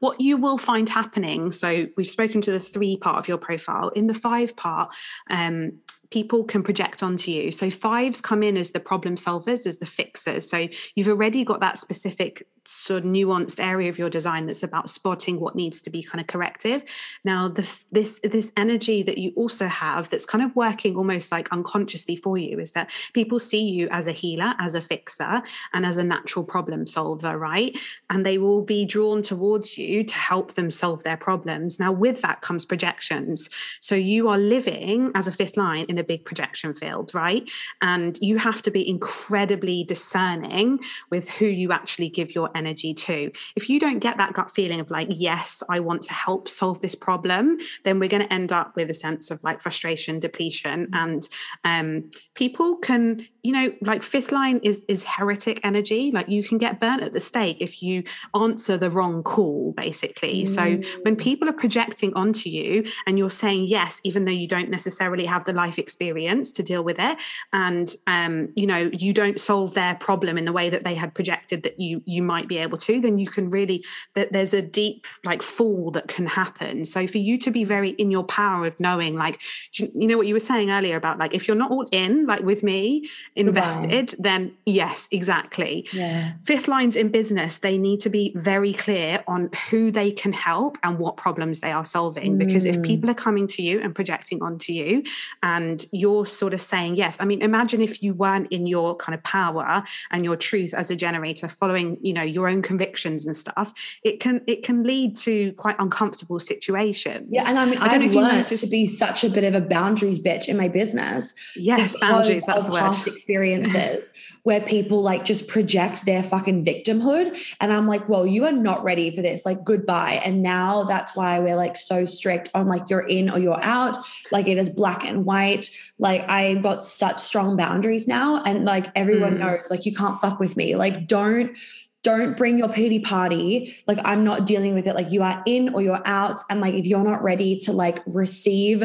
[0.01, 3.91] what you will find happening so we've spoken to the three part of your profile
[3.91, 4.93] in the five part
[5.31, 5.79] um,
[6.11, 7.53] people can project onto you.
[7.53, 10.49] So fives come in as the problem solvers, as the fixers.
[10.49, 14.91] So you've already got that specific sort of nuanced area of your design that's about
[14.91, 16.85] spotting what needs to be kind of corrective.
[17.25, 21.49] Now, the, this this energy that you also have that's kind of working almost like
[21.51, 25.43] unconsciously for you is that people see you as a healer, as a fixer,
[25.73, 27.77] and as a natural problem solver, right?
[28.11, 31.81] And they will be drawn towards you to help them solve their problems.
[31.81, 33.49] Now, with that comes projections.
[33.81, 37.49] So you are living as a fifth line in a big projection field, right?
[37.81, 43.31] And you have to be incredibly discerning with who you actually give your energy too.
[43.57, 46.81] If you don't get that gut feeling of like, yes, I want to help solve
[46.81, 50.89] this problem, then we're going to end up with a sense of like frustration, depletion.
[50.93, 51.27] And
[51.65, 56.11] um, people can, you know, like fifth line is is heretic energy.
[56.11, 58.03] Like you can get burnt at the stake if you
[58.35, 60.43] answer the wrong call, basically.
[60.43, 60.49] Mm.
[60.49, 60.63] So
[61.03, 61.21] when mm.
[61.21, 65.45] people are projecting onto you and you're saying yes, even though you don't necessarily have
[65.45, 67.17] the life experience to deal with it,
[67.53, 71.15] and um, you know, you don't solve their problem in the way that they had
[71.15, 73.85] projected that you you might be able to, then you can really
[74.15, 76.85] that there's a deep like fall that can happen.
[76.85, 79.41] So for you to be very in your power of knowing, like
[79.73, 82.41] you know what you were saying earlier about like if you're not all in, like
[82.41, 85.87] with me, invested, then yes, exactly.
[85.93, 86.33] Yeah.
[86.43, 90.79] Fifth lines in business, they need to be very clear on who they can help
[90.83, 92.35] and what problems they are solving.
[92.35, 92.39] Mm.
[92.39, 92.85] Because if mm.
[92.85, 95.03] people are coming to you and projecting onto you
[95.43, 99.15] and you're sort of saying yes, I mean, imagine if you weren't in your kind
[99.15, 103.35] of power and your truth as a generator, following, you know, your own convictions and
[103.35, 103.73] stuff,
[104.05, 107.27] it can it can lead to quite uncomfortable situations.
[107.31, 109.61] Yeah, and I mean, I don't I've learned to be such a bit of a
[109.61, 111.35] boundaries bitch in my business.
[111.57, 112.45] Yes, boundaries.
[112.45, 112.95] That's the word.
[113.07, 114.11] Experiences
[114.43, 118.83] where people like just project their fucking victimhood, and I'm like, well, you are not
[118.83, 119.45] ready for this.
[119.45, 120.23] Like, goodbye.
[120.25, 123.97] And now that's why we're like so strict on like you're in or you're out.
[124.33, 125.71] Like it is black and white.
[125.99, 129.41] Like I've got such strong boundaries now, and like everyone mm.
[129.41, 130.77] knows, like you can't fuck with me.
[130.77, 131.57] Like don't
[132.03, 133.77] don't bring your pity party.
[133.87, 134.95] Like, I'm not dealing with it.
[134.95, 136.41] Like, you are in or you're out.
[136.49, 138.85] And like, if you're not ready to like receive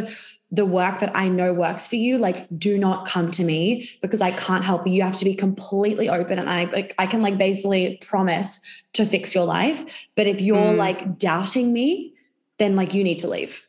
[0.52, 4.22] the work that I know works for you, like, do not come to me because
[4.22, 4.94] I can't help you.
[4.94, 6.40] You have to be completely open.
[6.40, 8.62] And I like, I can like basically promise
[8.94, 10.08] to fix your life.
[10.16, 10.78] But if you're mm.
[10.78, 12.14] like doubting me,
[12.60, 13.68] then like you need to leave.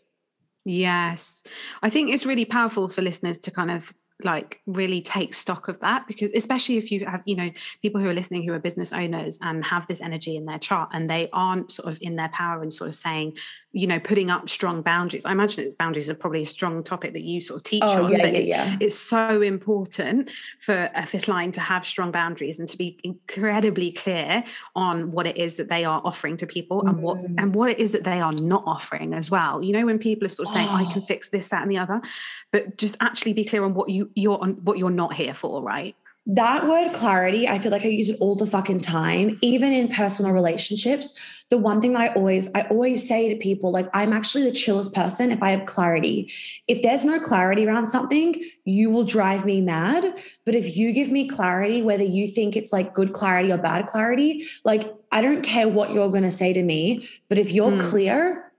[0.65, 1.45] Yes.
[1.83, 5.81] I think it's really powerful for listeners to kind of like really take stock of
[5.81, 7.51] that because especially if you have you know
[7.83, 10.89] people who are listening who are business owners and have this energy in their chart
[10.93, 13.37] and they aren't sort of in their power and sort of saying
[13.75, 17.23] you know putting up strong boundaries i imagine boundaries are probably a strong topic that
[17.23, 18.77] you sort of teach oh, on yeah, but yeah, it's, yeah.
[18.81, 23.91] it's so important for a fifth line to have strong boundaries and to be incredibly
[23.91, 24.45] clear
[24.77, 26.89] on what it is that they are offering to people mm.
[26.89, 27.35] and what mm.
[27.39, 30.25] and what it is that they are not offering as well you know when people
[30.25, 30.77] are sort of saying oh.
[30.77, 31.07] i can oh.
[31.07, 32.01] fix this that and the other
[32.53, 35.63] but just actually be clear on what you you're on what you're not here for
[35.63, 35.97] right
[36.27, 39.89] that word clarity, I feel like I use it all the fucking time, even in
[39.89, 41.15] personal relationships.
[41.55, 44.51] The one thing that I always, I always say to people, like, I'm actually the
[44.51, 46.33] chillest person if I have clarity.
[46.67, 50.05] If there's no clarity around something, you will drive me mad.
[50.45, 53.87] But if you give me clarity, whether you think it's like good clarity or bad
[53.87, 57.71] clarity, like, I don't care what you're going to say to me, but if you're
[57.71, 57.89] mm.
[57.89, 58.51] clear,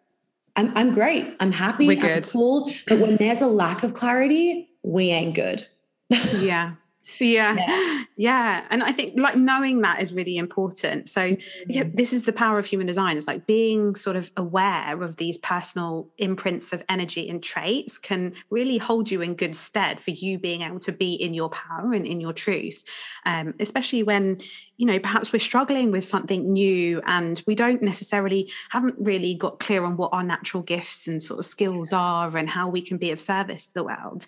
[0.56, 1.36] I'm, I'm great.
[1.42, 1.88] I'm happy.
[1.88, 2.24] We're good.
[2.26, 2.72] I'm cool.
[2.88, 5.68] But when there's a lack of clarity, we ain't good.
[6.40, 6.76] yeah
[7.20, 7.56] yeah.
[7.56, 8.04] yeah.
[8.18, 11.72] yeah and i think like knowing that is really important so mm-hmm.
[11.72, 15.18] yeah, this is the power of human design it's like being sort of aware of
[15.18, 20.12] these personal imprints of energy and traits can really hold you in good stead for
[20.12, 22.84] you being able to be in your power and in your truth
[23.26, 24.42] um, especially when
[24.78, 29.60] you know perhaps we're struggling with something new and we don't necessarily haven't really got
[29.60, 32.98] clear on what our natural gifts and sort of skills are and how we can
[32.98, 34.26] be of service to the world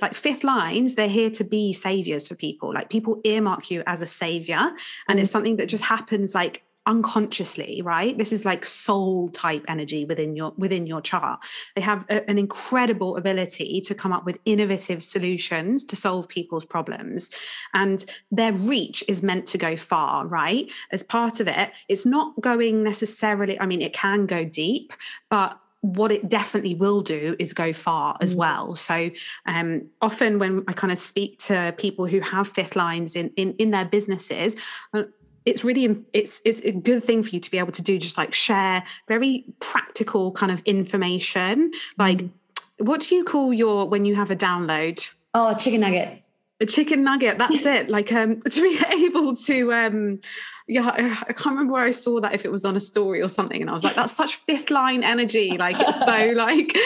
[0.00, 2.72] like fifth lines they're here to be saviors for people.
[2.72, 4.70] Like people earmark you as a savior
[5.08, 5.22] and mm.
[5.22, 8.16] it's something that just happens like unconsciously right?
[8.16, 11.40] This is like soul type energy within your within your chart.
[11.76, 16.64] They have a, an incredible ability to come up with innovative solutions to solve people's
[16.64, 17.30] problems.
[17.74, 20.70] And their reach is meant to go far right?
[20.90, 24.92] As part of it it's not going necessarily i mean it can go deep
[25.30, 28.38] but what it definitely will do is go far as mm.
[28.38, 28.74] well.
[28.74, 29.10] So
[29.46, 33.54] um, often when I kind of speak to people who have fifth lines in in,
[33.54, 34.56] in their businesses,
[34.92, 35.04] uh,
[35.44, 38.18] it's really it's it's a good thing for you to be able to do just
[38.18, 41.70] like share very practical kind of information.
[41.96, 42.30] Like, mm.
[42.78, 45.08] what do you call your when you have a download?
[45.34, 46.22] Oh, chicken nugget.
[46.60, 47.38] A chicken nugget.
[47.38, 47.88] That's it.
[47.88, 50.20] Like um, to be able to um,
[50.68, 53.28] yeah, I can't remember where I saw that if it was on a story or
[53.28, 55.56] something, and I was like, that's such fifth line energy.
[55.56, 56.76] Like it's so like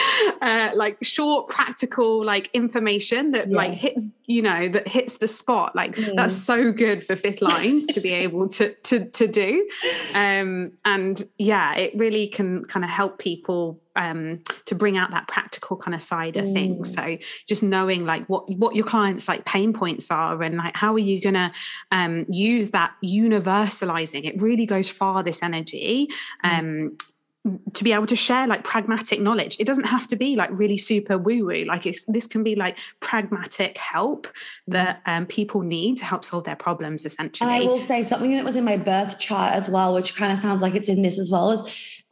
[0.41, 3.57] uh, like short, practical, like information that yeah.
[3.57, 5.75] like hits you know that hits the spot.
[5.75, 6.15] Like mm.
[6.15, 9.69] that's so good for fifth lines to be able to to to do.
[10.13, 15.27] Um, and yeah, it really can kind of help people um, to bring out that
[15.27, 16.53] practical kind of side of mm.
[16.53, 16.93] things.
[16.93, 17.17] So
[17.47, 20.99] just knowing like what what your clients like pain points are and like how are
[20.99, 21.51] you going to
[21.91, 22.93] um, use that
[24.25, 25.23] It really goes far.
[25.23, 26.09] This energy.
[26.43, 26.59] Mm.
[26.59, 26.97] Um,
[27.73, 30.77] to be able to share like pragmatic knowledge it doesn't have to be like really
[30.77, 34.27] super woo woo like this can be like pragmatic help
[34.65, 38.31] that um, people need to help solve their problems essentially and i will say something
[38.31, 41.01] that was in my birth chart as well which kind of sounds like it's in
[41.01, 41.61] this as well is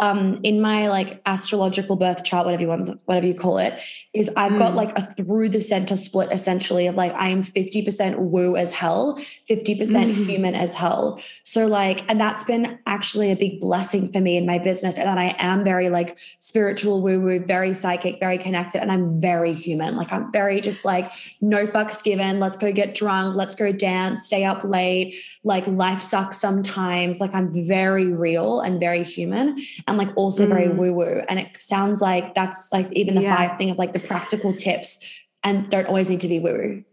[0.01, 3.79] um, in my like astrological birth chart, whatever you want, whatever you call it,
[4.13, 4.57] is I've mm.
[4.57, 4.77] got hmm.
[4.77, 9.21] like a through the center split essentially of like I am 50% woo as hell,
[9.47, 10.25] 50% mm.
[10.25, 11.21] human as hell.
[11.43, 14.95] So like, and that's been actually a big blessing for me in my business.
[14.97, 19.21] And that I am very like spiritual woo woo, very psychic, very connected, and I'm
[19.21, 19.95] very human.
[19.95, 22.39] Like I'm very just like no fucks given.
[22.39, 23.35] Let's go get drunk.
[23.35, 25.15] Let's go dance, stay up late.
[25.43, 27.21] Like life sucks sometimes.
[27.21, 29.61] Like I'm very real and very human
[29.91, 30.49] and like also mm.
[30.49, 31.21] very woo woo.
[31.29, 33.35] And it sounds like that's like even the yeah.
[33.35, 34.99] five thing of like the practical tips
[35.43, 36.83] and don't always need to be woo woo.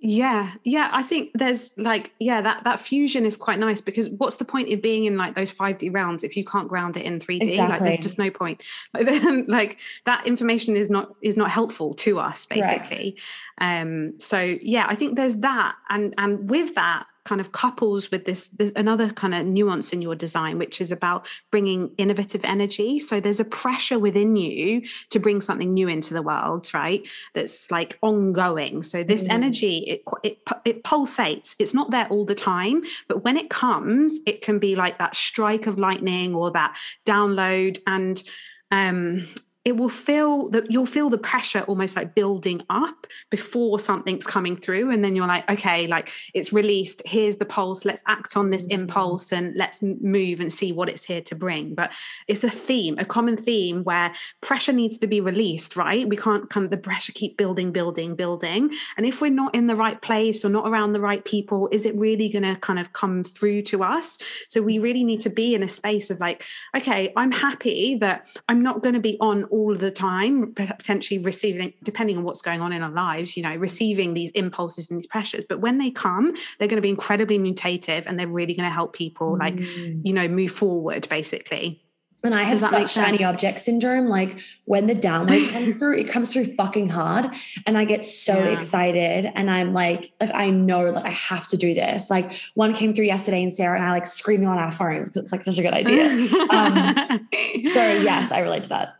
[0.00, 0.90] Yeah, yeah.
[0.92, 4.72] I think there's like, yeah, that that fusion is quite nice because what's the point
[4.72, 7.42] of being in like those 5D rounds if you can't ground it in 3D?
[7.42, 7.68] Exactly.
[7.68, 8.62] Like there's just no point.
[8.94, 13.16] Like then like that information is not is not helpful to us, basically.
[13.60, 13.80] Right.
[13.80, 15.74] Um, so yeah, I think there's that.
[15.88, 20.00] And and with that, kind of couples with this there's another kind of nuance in
[20.00, 22.98] your design which is about bringing innovative energy.
[22.98, 27.06] So there's a pressure within you to bring something new into the world right?
[27.34, 28.82] That's like ongoing.
[28.82, 29.30] So this mm.
[29.30, 31.54] energy it, it it pulsates.
[31.58, 35.14] It's not there all the time but when it comes it can be like that
[35.14, 37.78] strike of lightning or that download.
[37.86, 38.22] And
[38.70, 39.28] um
[39.68, 44.56] it will feel that you'll feel the pressure almost like building up before something's coming
[44.56, 44.90] through.
[44.90, 47.02] And then you're like okay like it's released.
[47.04, 47.84] Here's the pulse.
[47.84, 48.82] Let's act on this mm-hmm.
[48.82, 51.74] impulse and let's move and see what it's here to bring.
[51.74, 51.92] But
[52.26, 56.08] it's a theme a common theme where pressure needs to be released right?
[56.08, 58.70] We can't kind of the pressure keep building building building.
[58.96, 61.84] And if we're not in the right place or not around the right people is
[61.84, 64.18] it really going to kind of come through to us?
[64.48, 66.44] So we really need to be in a space of like
[66.76, 71.72] okay i'm happy that i'm not going to be on all the time, potentially receiving,
[71.82, 75.06] depending on what's going on in our lives, you know, receiving these impulses and these
[75.06, 75.44] pressures.
[75.48, 78.74] But when they come, they're going to be incredibly mutative and they're really going to
[78.74, 80.00] help people, like, mm.
[80.04, 81.82] you know, move forward, basically.
[82.24, 84.08] And I have such shiny object syndrome.
[84.08, 87.30] Like when the download comes through, it comes through fucking hard.
[87.64, 88.50] And I get so yeah.
[88.50, 89.30] excited.
[89.36, 92.10] And I'm like, like I know that I have to do this.
[92.10, 95.22] Like one came through yesterday and Sarah and I like screaming on our phones because
[95.22, 96.06] it's like such a good idea.
[96.50, 97.28] um,
[97.72, 98.97] so yes, I relate to that.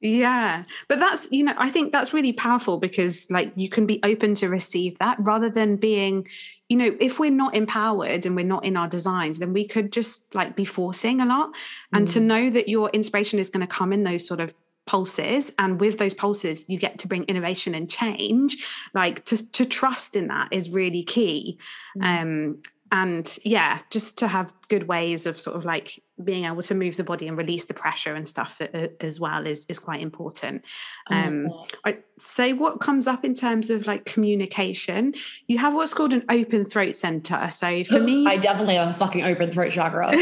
[0.00, 0.64] Yeah.
[0.88, 4.34] But that's, you know, I think that's really powerful because like you can be open
[4.36, 6.28] to receive that rather than being,
[6.68, 9.92] you know, if we're not empowered and we're not in our designs, then we could
[9.92, 11.50] just like be forcing a lot.
[11.92, 12.12] And mm.
[12.12, 14.54] to know that your inspiration is going to come in those sort of
[14.86, 19.64] pulses and with those pulses you get to bring innovation and change like to to
[19.64, 21.58] trust in that is really key
[21.98, 22.22] mm.
[22.22, 26.74] um and yeah just to have good ways of sort of like being able to
[26.74, 29.78] move the body and release the pressure and stuff uh, uh, as well is is
[29.78, 30.64] quite important.
[31.10, 31.48] Um mm-hmm.
[31.84, 35.12] i say what comes up in terms of like communication
[35.46, 37.48] you have what's called an open throat center.
[37.50, 40.10] So for me i definitely have a fucking open throat chakra.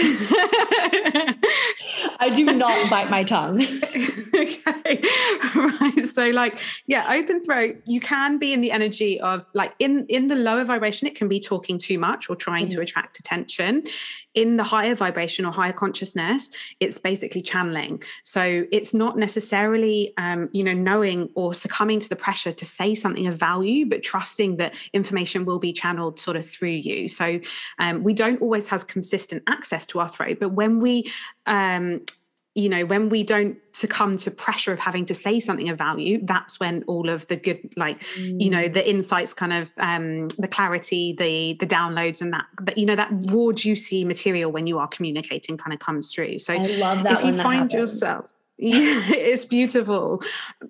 [2.21, 3.61] I do not bite my tongue
[4.67, 5.03] okay.
[5.55, 6.07] Right.
[6.07, 10.27] So like yeah open throat you can be in the energy of like in in
[10.27, 12.77] the lower vibration it can be talking too much or trying mm-hmm.
[12.77, 13.85] to attract attention.
[14.35, 16.51] In the higher vibration or higher consciousness
[16.81, 18.03] it's basically channeling.
[18.25, 22.95] So it's not necessarily um, you know knowing or succumbing to the pressure to say
[22.95, 27.09] something of value but trusting that information will be channeled sort of through you.
[27.09, 27.41] So
[27.79, 31.11] um, we don't always have consistent access to our throat but when we
[31.47, 32.03] um,
[32.55, 36.21] you know when we don't succumb to pressure of having to say something of value
[36.23, 38.41] that's when all of the good like mm.
[38.41, 38.75] you know mm.
[38.75, 42.97] the insights kind of um the clarity the the downloads and that that you know
[42.97, 47.03] that raw juicy material when you are communicating kind of comes through so I love
[47.03, 50.23] that if you find yourself yeah, it's beautiful.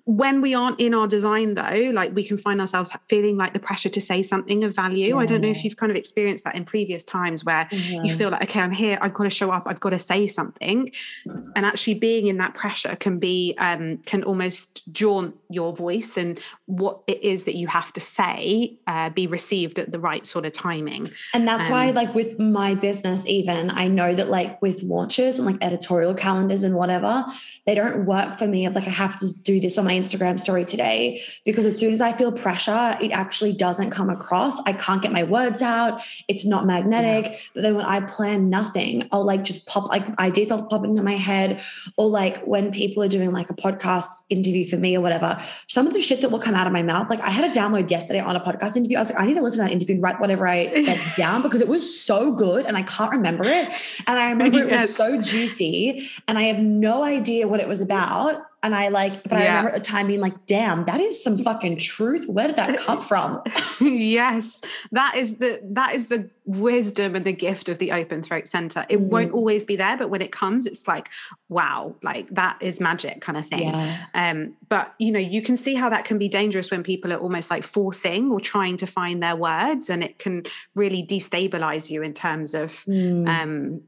[0.05, 3.59] When we aren't in our design, though, like we can find ourselves feeling like the
[3.59, 5.15] pressure to say something of value.
[5.15, 5.21] Yeah.
[5.21, 8.05] I don't know if you've kind of experienced that in previous times where mm-hmm.
[8.05, 10.25] you feel like, okay, I'm here, I've got to show up, I've got to say
[10.27, 10.91] something.
[11.25, 16.39] And actually being in that pressure can be, um, can almost jaunt your voice and
[16.67, 20.45] what it is that you have to say uh, be received at the right sort
[20.45, 21.11] of timing.
[21.33, 25.37] And that's um, why, like with my business, even, I know that like with launches
[25.37, 27.23] and like editorial calendars and whatever,
[27.67, 30.39] they don't work for me of like I have to do this on my Instagram
[30.39, 34.59] story today because as soon as I feel pressure, it actually doesn't come across.
[34.65, 36.01] I can't get my words out.
[36.27, 37.31] It's not magnetic.
[37.31, 37.37] Yeah.
[37.53, 41.03] But then when I plan nothing, I'll like just pop like ideas will pop into
[41.03, 41.61] my head.
[41.95, 45.85] Or like when people are doing like a podcast interview for me or whatever, some
[45.85, 47.09] of the shit that will come out of my mouth.
[47.09, 48.97] Like I had a download yesterday on a podcast interview.
[48.97, 50.99] I was like, I need to listen to that interview and write whatever I said
[51.17, 53.69] down because it was so good and I can't remember it.
[54.07, 54.67] And I remember yes.
[54.67, 58.41] it was so juicy and I have no idea what it was about.
[58.63, 59.37] And I like, but yeah.
[59.37, 62.27] I remember at the time being like, damn, that is some fucking truth.
[62.27, 63.43] Where did that come from?
[63.79, 64.61] yes.
[64.91, 68.85] That is the that is the wisdom and the gift of the open throat center.
[68.89, 69.07] It mm.
[69.07, 71.09] won't always be there, but when it comes, it's like,
[71.49, 73.67] wow, like that is magic kind of thing.
[73.67, 74.05] Yeah.
[74.13, 77.17] Um, but you know, you can see how that can be dangerous when people are
[77.17, 80.43] almost like forcing or trying to find their words, and it can
[80.73, 83.27] really destabilize you in terms of mm.
[83.27, 83.81] um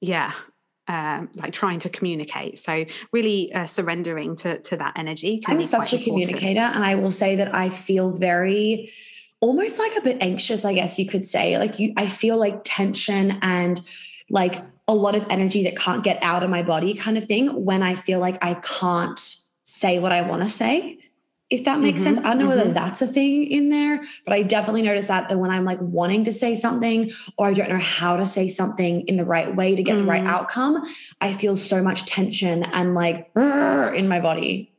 [0.00, 0.32] yeah
[0.88, 2.58] um, like trying to communicate.
[2.58, 5.42] So really uh, surrendering to to that energy.
[5.46, 6.04] I'm such a important.
[6.04, 8.90] communicator, and I will say that I feel very
[9.40, 10.64] almost like a bit anxious.
[10.64, 11.92] I guess you could say like you.
[11.96, 13.80] I feel like tension and
[14.30, 17.64] like a lot of energy that can't get out of my body, kind of thing.
[17.64, 19.20] When I feel like I can't
[19.62, 20.98] say what I want to say
[21.50, 22.18] if that makes mm-hmm, sense.
[22.18, 22.58] I don't know mm-hmm.
[22.58, 25.80] whether that's a thing in there, but I definitely notice that that when I'm like
[25.80, 29.54] wanting to say something or I don't know how to say something in the right
[29.54, 30.00] way to get mm.
[30.00, 30.28] the right mm.
[30.28, 30.82] outcome,
[31.20, 34.72] I feel so much tension and like in my body.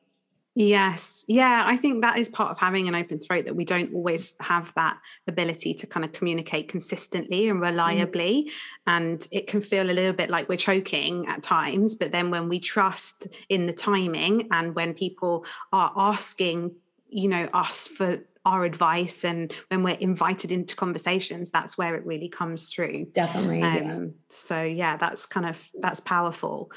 [0.62, 1.24] Yes.
[1.30, 1.64] Yeah.
[1.66, 4.74] I think that is part of having an open throat that we don't always have
[4.74, 8.44] that ability to kind of communicate consistently and reliably.
[8.44, 8.52] Mm.
[8.86, 11.96] And it can feel a little bit like we're choking at times.
[11.96, 16.76] But then when we trust in the timing and when people are asking,
[17.08, 22.06] you know, us for our advice and when we're invited into conversations, that's where it
[22.06, 23.06] really comes through.
[23.14, 23.62] Definitely.
[23.62, 24.06] Um, yeah.
[24.28, 26.70] So, yeah, that's kind of, that's powerful.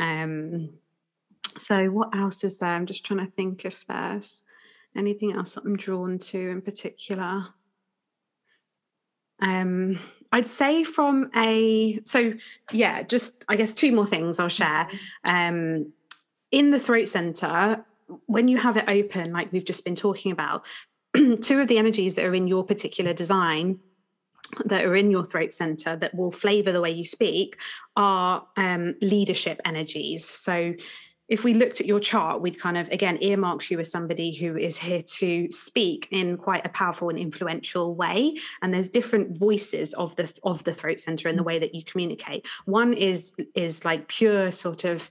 [0.00, 0.70] Um,
[1.58, 2.70] so, what else is there?
[2.70, 4.42] I'm just trying to think if there's
[4.96, 7.46] anything else that I'm drawn to in particular.
[9.40, 10.00] Um,
[10.32, 12.34] I'd say from a so
[12.72, 14.88] yeah, just I guess two more things I'll share.
[15.24, 15.30] Mm-hmm.
[15.30, 15.92] Um,
[16.50, 17.84] in the throat center,
[18.26, 20.64] when you have it open, like we've just been talking about,
[21.40, 23.80] two of the energies that are in your particular design
[24.64, 27.58] that are in your throat center that will flavor the way you speak
[27.96, 30.24] are um, leadership energies.
[30.24, 30.74] So
[31.28, 34.56] if we looked at your chart, we'd kind of again earmark you as somebody who
[34.56, 38.36] is here to speak in quite a powerful and influential way.
[38.62, 41.46] And there's different voices of the of the throat center and the mm.
[41.46, 42.46] way that you communicate.
[42.64, 45.10] One is is like pure sort of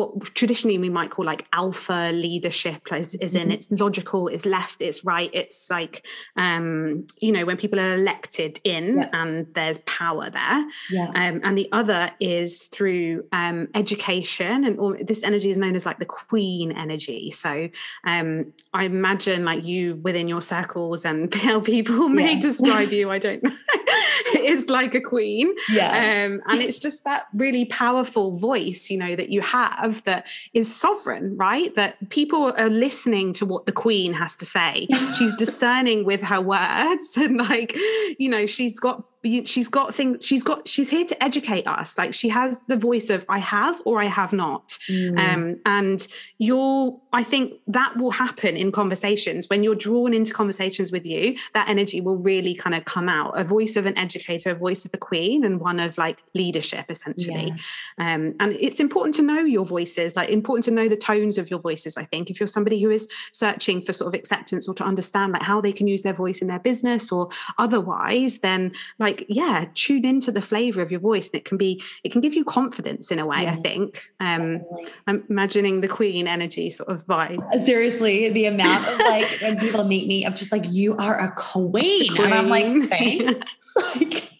[0.00, 3.50] what traditionally we might call like alpha leadership is, is in mm-hmm.
[3.52, 8.58] it's logical it's left it's right it's like um you know when people are elected
[8.64, 9.08] in yeah.
[9.12, 11.08] and there's power there yeah.
[11.08, 15.84] um, and the other is through um, education and all, this energy is known as
[15.84, 17.68] like the queen energy so
[18.04, 22.40] um i imagine like you within your circles and how people may yeah.
[22.40, 23.52] describe you i don't know
[24.36, 25.90] is like a queen yeah
[26.24, 30.26] um and it's just that really powerful voice you know that you have have that
[30.54, 31.74] is sovereign, right?
[31.76, 34.86] That people are listening to what the queen has to say.
[35.18, 37.74] She's discerning with her words and like,
[38.18, 39.04] you know, she's got
[39.44, 41.98] she's got things she's got she's here to educate us.
[41.98, 44.78] Like she has the voice of i have or i have not.
[44.88, 45.18] Mm.
[45.18, 46.06] um, and
[46.38, 49.48] you're i think that will happen in conversations.
[49.50, 53.38] When you're drawn into conversations with you that energy will really kind of come out.
[53.38, 56.86] A voice of an educator a voice of a queen and one of like leadership
[56.88, 57.52] essentially.
[57.98, 58.14] Yeah.
[58.14, 61.50] um, and it's important to know your voices like important to know the tones of
[61.50, 62.30] your voices i think.
[62.30, 65.60] If you're somebody who is searching for sort of acceptance or to understand like how
[65.60, 70.04] they can use their voice in their business or otherwise then like like yeah tune
[70.04, 73.10] into the flavor of your voice and it can be it can give you confidence
[73.10, 74.10] in a way yeah, i think.
[74.20, 74.62] Um
[75.06, 77.40] i'm imagining the queen energy sort of vibe.
[77.52, 81.18] Uh, seriously the amount of like when people meet me of just like you are
[81.18, 82.24] a queen, queen.
[82.24, 83.46] and i'm like thanks.
[83.76, 84.39] Like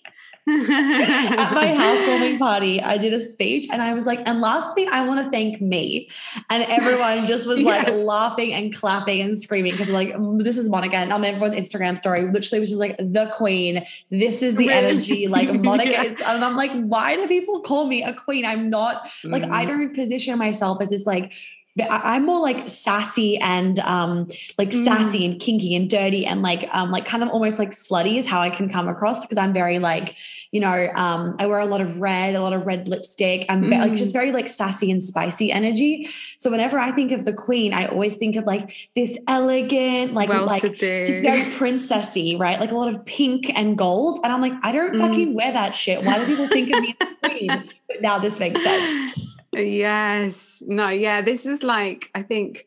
[0.51, 5.07] At my housewarming party, I did a speech and I was like, and lastly, I
[5.07, 6.09] want to thank me.
[6.49, 8.03] And everyone just was like yes.
[8.03, 10.97] laughing and clapping and screaming because like, mm, this is Monica.
[10.97, 13.85] And on everyone's Instagram story, literally was just like the queen.
[14.11, 14.73] This is the really?
[14.73, 15.29] energy.
[15.29, 16.03] Like Monica yeah.
[16.05, 18.45] is, and I'm like, why do people call me a queen?
[18.45, 19.51] I'm not like, mm.
[19.51, 21.33] I don't position myself as this like
[21.79, 24.27] I'm more like sassy and um
[24.59, 24.85] like mm.
[24.85, 28.27] sassy and kinky and dirty and like um like kind of almost like slutty is
[28.27, 30.17] how I can come across because I'm very like
[30.51, 33.47] you know um I wear a lot of red a lot of red lipstick.
[33.49, 33.79] I'm mm.
[33.79, 36.09] like just very like sassy and spicy energy.
[36.41, 40.29] So whenever I think of the queen I always think of like this elegant like
[40.29, 42.59] well like just very princessy right?
[42.59, 44.21] Like a lot of pink and gold.
[44.25, 44.99] And I'm like I don't mm.
[44.99, 46.05] fucking wear that shit.
[46.05, 47.71] Why do people think of me as the queen?
[47.91, 50.63] But now this makes sense Yes.
[50.67, 52.67] No, yeah, this is like, I think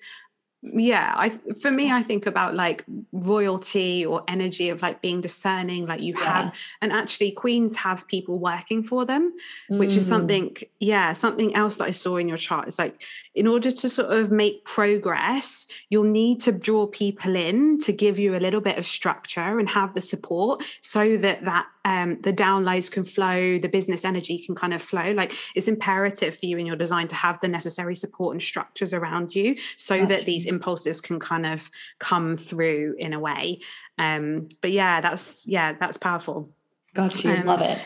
[0.71, 1.29] yeah i
[1.59, 6.13] for me i think about like royalty or energy of like being discerning like you
[6.17, 6.23] yeah.
[6.23, 9.33] have and actually queens have people working for them
[9.69, 9.77] mm.
[9.77, 10.09] which is mm.
[10.09, 13.01] something yeah something else that i saw in your chart is like
[13.35, 18.19] in order to sort of make progress you'll need to draw people in to give
[18.19, 22.31] you a little bit of structure and have the support so that that um, the
[22.31, 25.11] downloads can flow the business energy can kind of flow.
[25.11, 28.93] Like it's imperative for you in your design to have the necessary support and structures
[28.93, 31.69] around you so That's that these impulses can kind of
[31.99, 33.59] come through in a way.
[33.97, 36.51] Um but yeah that's yeah that's powerful.
[36.93, 37.79] Got you um, love it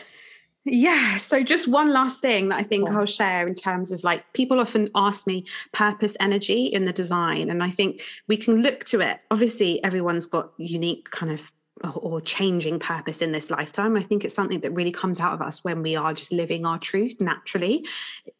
[0.70, 1.16] yeah.
[1.18, 4.60] So, just one last thing that I think I'll share in terms of like people
[4.60, 7.50] often ask me purpose energy in the design.
[7.50, 9.20] And I think we can look to it.
[9.30, 11.50] Obviously, everyone's got unique kind of
[11.94, 13.96] or changing purpose in this lifetime.
[13.96, 16.66] I think it's something that really comes out of us when we are just living
[16.66, 17.86] our truth naturally.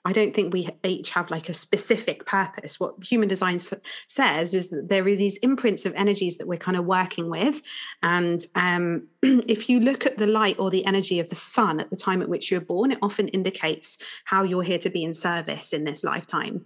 [0.05, 2.80] I don't think we each have like a specific purpose.
[2.80, 3.59] What human design
[4.07, 7.62] says is that there are these imprints of energies that we're kind of working with.
[8.03, 11.91] And um, if you look at the light or the energy of the sun at
[11.91, 15.14] the time at which you're born, it often indicates how you're here to be in
[15.14, 16.64] service in this lifetime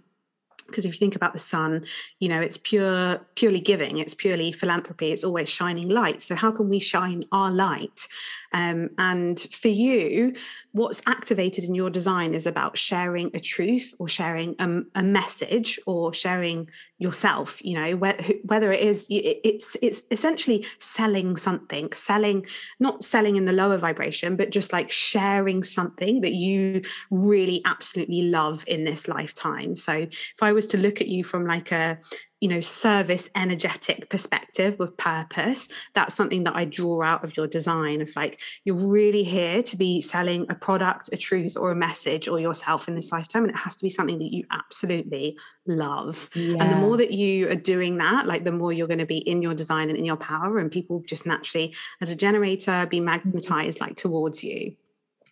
[0.67, 1.85] because if you think about the sun
[2.19, 6.21] you know it's pure purely giving it's purely philanthropy it's always shining light.
[6.21, 8.07] So how can we shine our light
[8.53, 10.33] um, and for you
[10.71, 15.79] what's activated in your design is about sharing a truth or sharing a, a message
[15.85, 22.45] or sharing yourself you know whether, whether it is it's it's essentially selling something selling
[22.79, 26.81] not selling in the lower vibration but just like sharing something that you
[27.11, 29.75] really absolutely love in this lifetime.
[29.75, 31.99] So if i was to look at you from like a
[32.43, 37.47] you know service energetic perspective of purpose that's something that i draw out of your
[37.47, 41.75] design of like you're really here to be selling a product a truth or a
[41.75, 45.37] message or yourself in this lifetime and it has to be something that you absolutely
[45.65, 46.29] love.
[46.35, 46.57] Yeah.
[46.59, 49.19] and the more that you are doing that like the more you're going to be
[49.19, 52.99] in your design and in your power and people just naturally as a generator be
[52.99, 54.75] magnetized like towards you.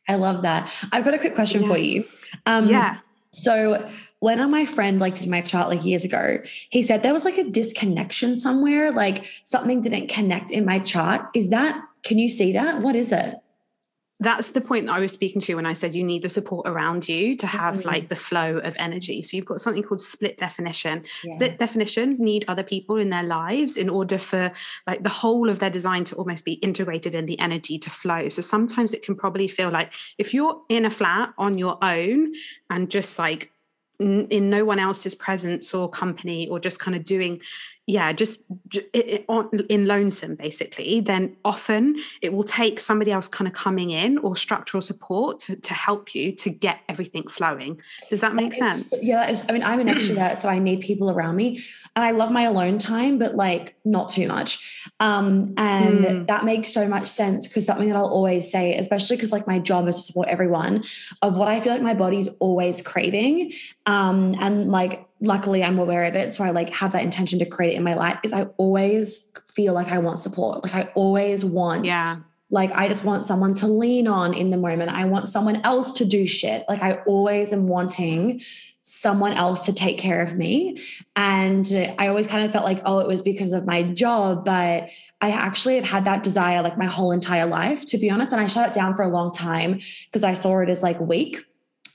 [0.07, 0.71] I love that.
[0.93, 1.67] I've got a quick question yeah.
[1.67, 2.05] for you.
[2.45, 2.99] Um yeah.
[3.33, 3.89] so
[4.21, 6.37] when my friend like did my chart like years ago,
[6.69, 11.25] he said there was like a disconnection somewhere, like something didn't connect in my chart.
[11.33, 12.81] Is that, can you see that?
[12.81, 13.35] What is it?
[14.19, 16.67] That's the point that I was speaking to when I said you need the support
[16.67, 17.87] around you to have mm-hmm.
[17.87, 19.23] like the flow of energy.
[19.23, 21.03] So you've got something called split definition.
[21.23, 21.33] Yeah.
[21.33, 24.51] Split definition need other people in their lives in order for
[24.85, 28.29] like the whole of their design to almost be integrated in the energy to flow.
[28.29, 32.35] So sometimes it can probably feel like if you're in a flat on your own
[32.69, 33.51] and just like
[34.01, 37.39] in no one else's presence or company or just kind of doing
[37.91, 38.41] yeah just
[38.93, 44.35] in lonesome basically then often it will take somebody else kind of coming in or
[44.37, 47.81] structural support to, to help you to get everything flowing.
[48.09, 48.93] Does that make sense?
[49.01, 51.63] yeah i mean i'm an extrovert so i need people around me
[51.95, 54.51] and i love my alone time but like not too much.
[54.99, 56.27] Um, and mm.
[56.27, 59.59] that makes so much sense because something that i'll always say especially because like my
[59.59, 60.83] job is to support everyone
[61.21, 63.51] of what i feel like my body's always craving
[63.85, 66.33] um, and like luckily I'm aware of it.
[66.33, 69.31] So I like have that intention to create it in my life is I always
[69.45, 70.63] feel like I want support.
[70.63, 72.17] Like I always want yeah.
[72.53, 74.91] Like I just want someone to lean on in the moment.
[74.91, 76.65] I want someone else to do shit.
[76.67, 78.41] Like I always am wanting
[78.81, 80.77] someone else to take care of me.
[81.15, 84.43] And I always kind of felt like, oh, it was because of my job.
[84.43, 84.89] But
[85.21, 88.33] I actually have had that desire like my whole entire life, to be honest.
[88.33, 90.99] And I shut it down for a long time because I saw it as like
[90.99, 91.45] weak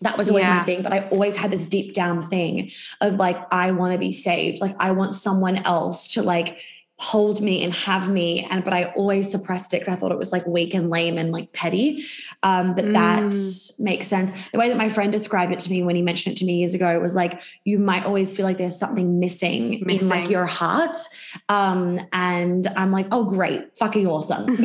[0.00, 0.58] that was always yeah.
[0.58, 2.70] my thing but i always had this deep down thing
[3.00, 6.58] of like i want to be saved like i want someone else to like
[6.98, 10.16] hold me and have me and but i always suppressed it because i thought it
[10.16, 12.02] was like weak and lame and like petty
[12.42, 12.92] um but mm.
[12.94, 16.34] that makes sense the way that my friend described it to me when he mentioned
[16.34, 19.20] it to me years ago it was like you might always feel like there's something
[19.20, 20.00] missing, missing.
[20.00, 20.96] in like your heart
[21.50, 24.46] um and i'm like oh great fucking awesome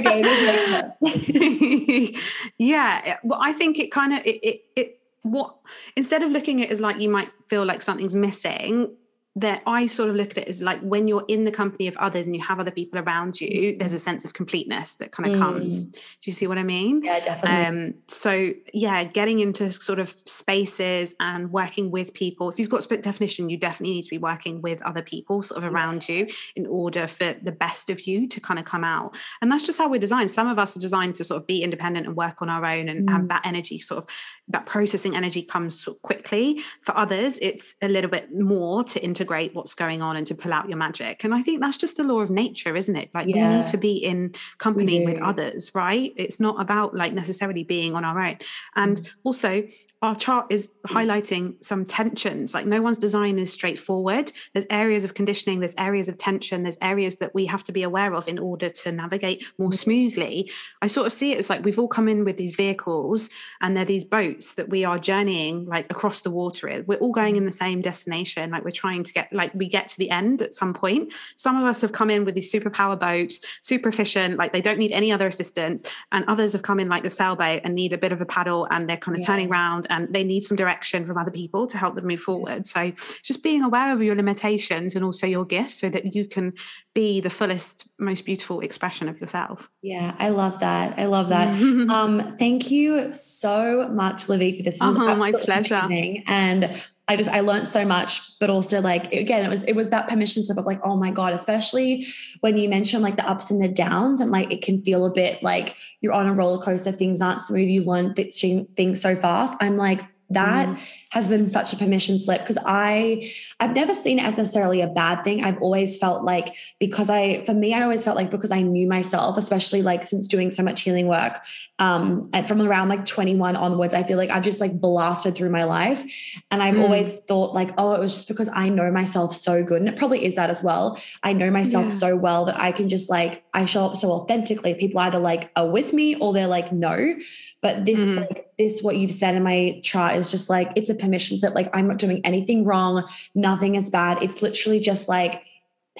[0.00, 2.16] okay, this makes sense.
[2.58, 3.02] yeah.
[3.04, 5.56] Eh, well, I think it kind of it, it it what
[5.96, 8.94] instead of looking at it as like you might feel like something's missing,
[9.36, 11.96] that I sort of look at it as like when you're in the company of
[11.98, 13.78] others and you have other people around you, mm.
[13.78, 15.38] there's a sense of completeness that kind of mm.
[15.38, 15.84] comes.
[15.84, 17.02] Do you see what I mean?
[17.04, 17.66] Yeah, definitely.
[17.66, 22.48] Um, so yeah, getting into sort of spaces and working with people.
[22.48, 25.62] If you've got split definition, you definitely need to be working with other people sort
[25.62, 26.26] of around you
[26.56, 29.14] in order for the best of you to kind of come out.
[29.42, 30.30] And that's just how we're designed.
[30.30, 32.88] Some of us are designed to sort of be independent and work on our own
[32.88, 33.12] and mm.
[33.12, 34.08] have that energy sort of
[34.48, 36.62] that processing energy comes quickly.
[36.82, 40.34] For others, it's a little bit more to integrate integrate what's going on and to
[40.34, 41.24] pull out your magic.
[41.24, 43.10] And I think that's just the law of nature, isn't it?
[43.14, 43.50] Like yeah.
[43.50, 46.12] we need to be in company with others, right?
[46.16, 48.38] It's not about like necessarily being on our own.
[48.74, 49.08] And mm.
[49.24, 49.64] also,
[50.06, 52.54] our chart is highlighting some tensions.
[52.54, 54.32] Like no one's design is straightforward.
[54.54, 57.82] There's areas of conditioning, there's areas of tension, there's areas that we have to be
[57.82, 59.76] aware of in order to navigate more mm-hmm.
[59.76, 60.50] smoothly.
[60.80, 63.30] I sort of see it as like we've all come in with these vehicles
[63.60, 66.84] and they're these boats that we are journeying like across the water in.
[66.86, 67.46] We're all going in mm-hmm.
[67.46, 68.50] the same destination.
[68.50, 71.12] Like we're trying to get, like we get to the end at some point.
[71.34, 74.78] Some of us have come in with these superpower boats, super efficient, like they don't
[74.78, 75.82] need any other assistance.
[76.12, 78.68] And others have come in like the sailboat and need a bit of a paddle
[78.70, 79.26] and they're kind of yeah.
[79.26, 82.66] turning around and they need some direction from other people to help them move forward.
[82.66, 82.92] So
[83.22, 86.52] just being aware of your limitations and also your gifts so that you can
[86.94, 89.70] be the fullest, most beautiful expression of yourself.
[89.82, 90.98] Yeah, I love that.
[90.98, 91.48] I love that.
[91.90, 94.78] um, thank you so much, Livy, for this.
[94.78, 95.74] this oh, my pleasure.
[95.82, 96.24] Amazing.
[96.26, 99.90] And I just I learned so much, but also like again, it was it was
[99.90, 102.06] that permission slip of like, oh my God, especially
[102.40, 105.10] when you mention like the ups and the downs, and like it can feel a
[105.10, 109.56] bit like you're on a roller coaster, things aren't smooth, you learn things so fast.
[109.60, 110.78] I'm like, that mm.
[111.10, 114.88] has been such a permission slip because I I've never seen it as necessarily a
[114.88, 115.44] bad thing.
[115.44, 118.88] I've always felt like because I for me I always felt like because I knew
[118.88, 121.40] myself, especially like since doing so much healing work,
[121.78, 125.50] um, and from around like 21 onwards, I feel like I've just like blasted through
[125.50, 126.02] my life,
[126.50, 126.82] and I've mm.
[126.82, 129.96] always thought like oh it was just because I know myself so good, and it
[129.96, 131.00] probably is that as well.
[131.22, 131.90] I know myself yeah.
[131.90, 134.74] so well that I can just like I show up so authentically.
[134.74, 137.14] People either like are with me or they're like no,
[137.62, 138.28] but this mm.
[138.28, 141.54] like this what you've said in my chart is just like it's a permission slip
[141.54, 143.04] like i'm not doing anything wrong
[143.34, 145.42] nothing is bad it's literally just like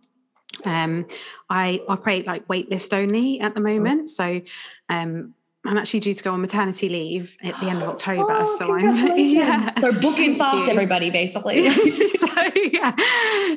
[0.66, 1.08] Um,
[1.50, 4.10] I operate like waitlist only at the moment.
[4.10, 4.42] So,
[4.90, 5.35] um,
[5.66, 8.26] I'm actually due to go on maternity leave at the end of October.
[8.30, 9.80] Oh, so I'm yeah.
[9.82, 11.70] So booking fast, everybody, basically.
[12.10, 12.96] so yeah.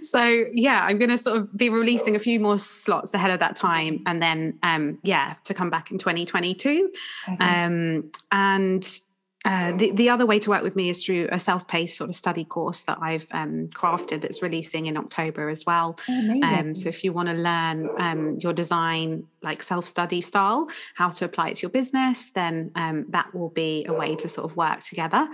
[0.02, 3.54] So yeah, I'm gonna sort of be releasing a few more slots ahead of that
[3.54, 4.02] time.
[4.06, 6.90] And then um yeah, to come back in 2022.
[7.28, 7.44] Okay.
[7.44, 9.00] Um and
[9.49, 12.14] uh, the, the other way to work with me is through a self-paced sort of
[12.14, 15.99] study course that I've um, crafted that's releasing in October as well.
[16.07, 21.09] Oh, um, so if you want to learn um, your design like self-study style, how
[21.09, 24.51] to apply it to your business, then um, that will be a way to sort
[24.51, 25.26] of work together.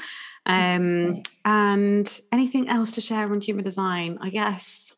[0.47, 4.19] Um, and anything else to share on human design?
[4.21, 4.95] I guess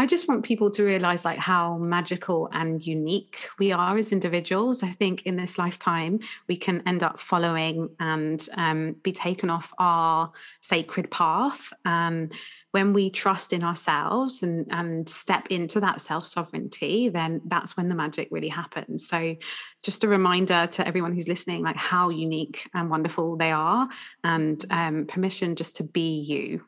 [0.00, 4.82] I just want people to realize like how magical and unique we are as individuals.
[4.82, 9.74] I think in this lifetime we can end up following and um, be taken off
[9.78, 10.32] our
[10.62, 11.70] sacred path.
[11.84, 12.32] And
[12.70, 17.90] when we trust in ourselves and, and step into that self sovereignty, then that's when
[17.90, 19.06] the magic really happens.
[19.06, 19.36] So,
[19.82, 23.86] just a reminder to everyone who's listening, like how unique and wonderful they are,
[24.24, 26.64] and um, permission just to be you.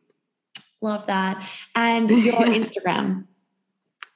[0.82, 1.48] Love that.
[1.74, 3.24] And your Instagram.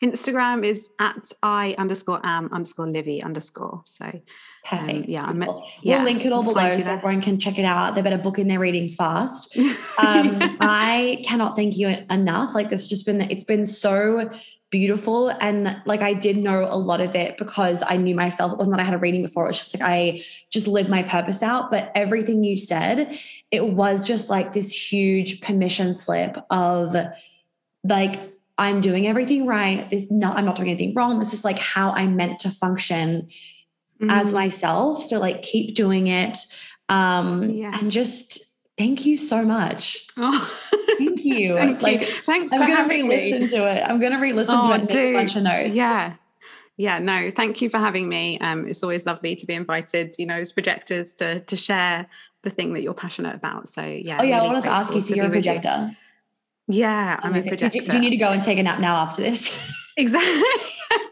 [0.02, 3.80] Instagram is at I underscore am underscore Livy underscore.
[3.86, 4.22] So um,
[4.64, 4.98] perfect.
[4.98, 5.42] Um, yeah, I'm,
[5.82, 5.96] yeah.
[5.96, 7.94] We'll link it all below so everyone can check it out.
[7.94, 9.56] They better book in their readings fast.
[9.98, 12.54] Um, I cannot thank you enough.
[12.54, 14.30] Like it's just been it's been so
[14.70, 18.52] beautiful and like I did know a lot of it because I knew myself.
[18.52, 19.44] It wasn't that I had a reading before.
[19.44, 21.70] It was just like I just lived my purpose out.
[21.70, 23.18] But everything you said,
[23.50, 26.94] it was just like this huge permission slip of
[27.84, 29.88] like I'm doing everything right.
[29.90, 31.18] This not I'm not doing anything wrong.
[31.18, 33.28] This is like how I'm meant to function
[34.00, 34.10] mm-hmm.
[34.10, 35.02] as myself.
[35.02, 36.38] So like keep doing it.
[36.88, 37.80] Um, yes.
[37.80, 38.38] And just
[38.78, 40.06] thank you so much.
[40.16, 40.62] Oh.
[40.98, 41.54] Thank you.
[41.56, 42.06] Thank like, you.
[42.06, 43.48] Thanks I'm for gonna re-listen me.
[43.48, 43.82] to it.
[43.82, 45.74] I'm gonna re-listen oh, to it and make a bunch of notes.
[45.74, 46.14] Yeah.
[46.78, 48.38] Yeah, no, thank you for having me.
[48.38, 52.06] Um, it's always lovely to be invited, you know, as projectors to to share
[52.42, 53.68] the thing that you're passionate about.
[53.68, 54.18] So yeah.
[54.20, 55.00] Oh yeah, really I wanted to ask you.
[55.00, 55.96] So you're a projector.
[56.68, 57.78] Yeah, I'm a projector.
[57.78, 59.56] So do, do you need to go and take a nap now after this?
[59.96, 60.42] Exactly.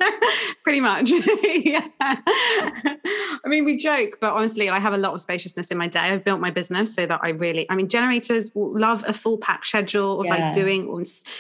[0.63, 1.11] Pretty much.
[1.43, 1.87] yeah.
[2.01, 6.01] I mean, we joke, but honestly, I have a lot of spaciousness in my day.
[6.01, 9.65] I've built my business so that I really, I mean, generators love a full pack
[9.65, 10.35] schedule of yeah.
[10.37, 10.87] like doing,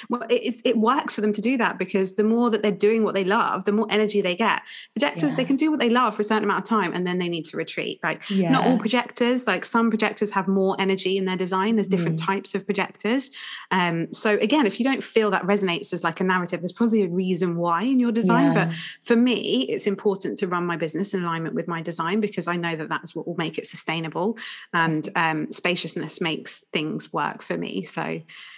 [0.08, 3.02] well, it, it works for them to do that because the more that they're doing
[3.02, 4.62] what they love, the more energy they get.
[4.92, 5.36] Projectors, yeah.
[5.36, 7.28] they can do what they love for a certain amount of time and then they
[7.28, 8.00] need to retreat.
[8.02, 8.50] Like, yeah.
[8.50, 11.76] not all projectors, like some projectors have more energy in their design.
[11.76, 12.26] There's different mm.
[12.26, 13.30] types of projectors.
[13.70, 17.02] Um, so again, if you don't feel that resonates as like a narrative, there's probably
[17.02, 18.54] a reason reason why in your design.
[18.54, 18.66] Yeah.
[18.66, 22.46] But for me, it's important to run my business in alignment with my design because
[22.46, 24.38] I know that that's what will make it sustainable.
[24.72, 27.82] And um, spaciousness makes things work for me.
[27.82, 28.02] So,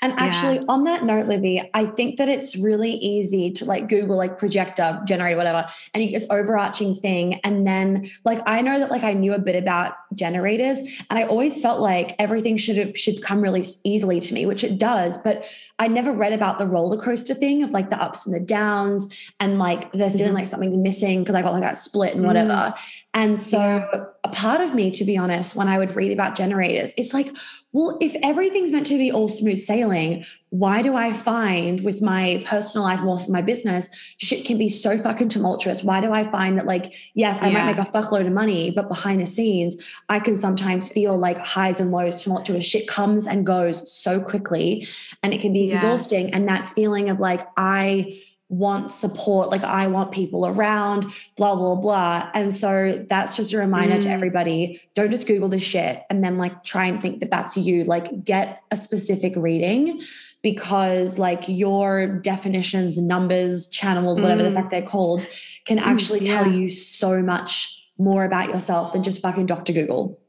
[0.03, 0.65] and actually, yeah.
[0.69, 5.01] on that note, Livy, I think that it's really easy to like Google like projector,
[5.07, 7.41] generator, whatever, and you get this overarching thing.
[7.45, 11.25] And then, like, I know that like I knew a bit about generators, and I
[11.25, 15.45] always felt like everything should should come really easily to me, which it does, but
[15.79, 19.15] I never read about the roller coaster thing of like the ups and the downs
[19.41, 20.35] and like the feeling mm-hmm.
[20.37, 22.49] like something's missing because I got like that split and whatever.
[22.49, 22.75] Mm.
[23.13, 26.93] And so a part of me, to be honest, when I would read about generators,
[26.97, 27.35] it's like,
[27.73, 32.43] well, if everything's meant to be all smooth sailing, why do I find with my
[32.47, 35.85] personal life, more for my business, shit can be so fucking tumultuous?
[35.85, 37.53] Why do I find that, like, yes, I yeah.
[37.59, 39.77] might make a fuckload of money, but behind the scenes,
[40.09, 44.87] I can sometimes feel like highs and lows, tumultuous shit comes and goes so quickly.
[45.23, 45.83] And it can be yes.
[45.83, 46.33] exhausting.
[46.33, 51.05] And that feeling of like, I, want support like i want people around
[51.37, 54.01] blah blah blah and so that's just a reminder mm.
[54.01, 57.57] to everybody don't just google this shit and then like try and think that that's
[57.57, 60.01] you like get a specific reading
[60.43, 64.45] because like your definitions numbers channels whatever mm.
[64.45, 65.27] the fuck they're called
[65.65, 66.45] can mm, actually yeah.
[66.45, 70.21] tell you so much more about yourself than just fucking dr google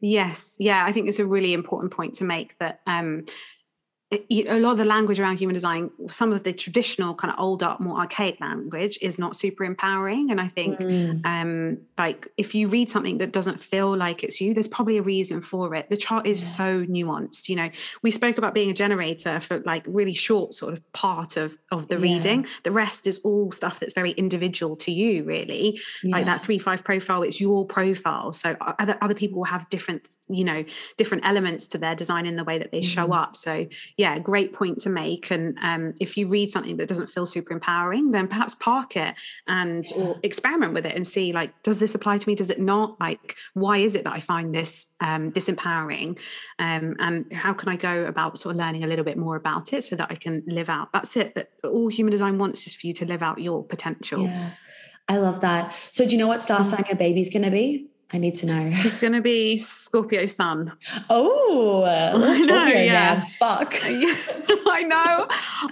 [0.00, 3.24] yes yeah i think it's a really important point to make that um
[4.30, 7.76] a lot of the language around human design, some of the traditional kind of older,
[7.78, 10.30] more archaic language is not super empowering.
[10.30, 11.24] And I think, mm.
[11.24, 15.02] um, like, if you read something that doesn't feel like it's you, there's probably a
[15.02, 15.88] reason for it.
[15.88, 16.56] The chart is yeah.
[16.56, 17.48] so nuanced.
[17.48, 17.70] You know,
[18.02, 21.88] we spoke about being a generator for like really short sort of part of of
[21.88, 22.14] the yeah.
[22.14, 22.46] reading.
[22.64, 25.80] The rest is all stuff that's very individual to you, really.
[26.02, 26.16] Yeah.
[26.16, 28.32] Like that three five profile, it's your profile.
[28.32, 30.02] So other other people will have different,
[30.34, 30.64] you know,
[30.96, 33.36] different elements to their design in the way that they show up.
[33.36, 35.30] So yeah, great point to make.
[35.30, 39.14] And um, if you read something that doesn't feel super empowering, then perhaps park it
[39.46, 39.96] and yeah.
[39.96, 42.34] or experiment with it and see like, does this apply to me?
[42.34, 42.98] Does it not?
[43.00, 46.18] Like, why is it that I find this um, disempowering?
[46.58, 49.72] Um, and how can I go about sort of learning a little bit more about
[49.72, 50.92] it so that I can live out?
[50.92, 51.34] That's it.
[51.34, 54.22] That all human design wants is for you to live out your potential.
[54.22, 54.50] Yeah.
[55.08, 55.74] I love that.
[55.90, 56.64] So, do you know what star mm.
[56.64, 57.88] sign your baby's going to be?
[58.14, 58.68] I need to know.
[58.68, 60.72] He's going to be Scorpio Sun.
[61.08, 61.84] Oh,
[62.14, 63.14] I know, yeah.
[63.14, 63.26] Man.
[63.38, 63.74] Fuck.
[63.82, 65.26] I know.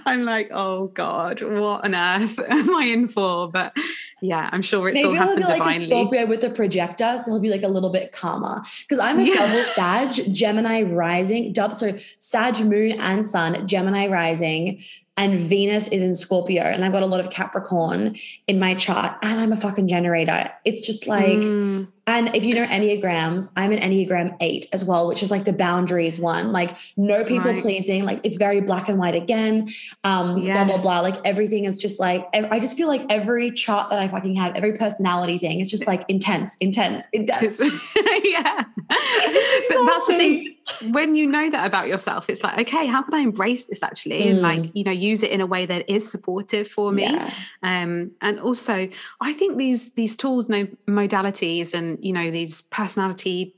[0.05, 3.49] I'm like, oh God, what on earth am I in for?
[3.49, 3.77] But
[4.21, 6.49] yeah, I'm sure it's Maybe all happened Maybe he'll be like a Scorpio with a
[6.49, 8.63] projector, so he'll be like a little bit calmer.
[8.81, 9.33] Because I'm a yeah.
[9.35, 14.83] double Sag, Gemini rising, double so Sag moon and sun, Gemini rising,
[15.17, 18.15] and Venus is in Scorpio, and I've got a lot of Capricorn
[18.47, 20.51] in my chart, and I'm a fucking generator.
[20.65, 21.87] It's just like mm.
[22.11, 25.53] And if you know Enneagrams, I'm an Enneagram 8 as well, which is like the
[25.53, 26.51] boundaries one.
[26.51, 27.61] Like no people right.
[27.61, 28.03] pleasing.
[28.03, 29.69] Like it's very black and white again.
[30.03, 30.57] Um, yes.
[30.57, 30.99] blah, blah, blah.
[30.99, 34.55] Like everything is just like I just feel like every chart that I fucking have,
[34.55, 37.59] every personality thing it's just like intense, intense, intense.
[38.25, 38.65] yeah.
[38.89, 40.55] but that's the thing.
[40.91, 44.23] When you know that about yourself, it's like, okay, how can I embrace this actually?
[44.23, 44.29] Mm.
[44.29, 47.03] And like, you know, use it in a way that is supportive for me.
[47.03, 47.33] Yeah.
[47.63, 48.89] Um, and also
[49.21, 53.55] I think these these tools, no modalities and you know these personality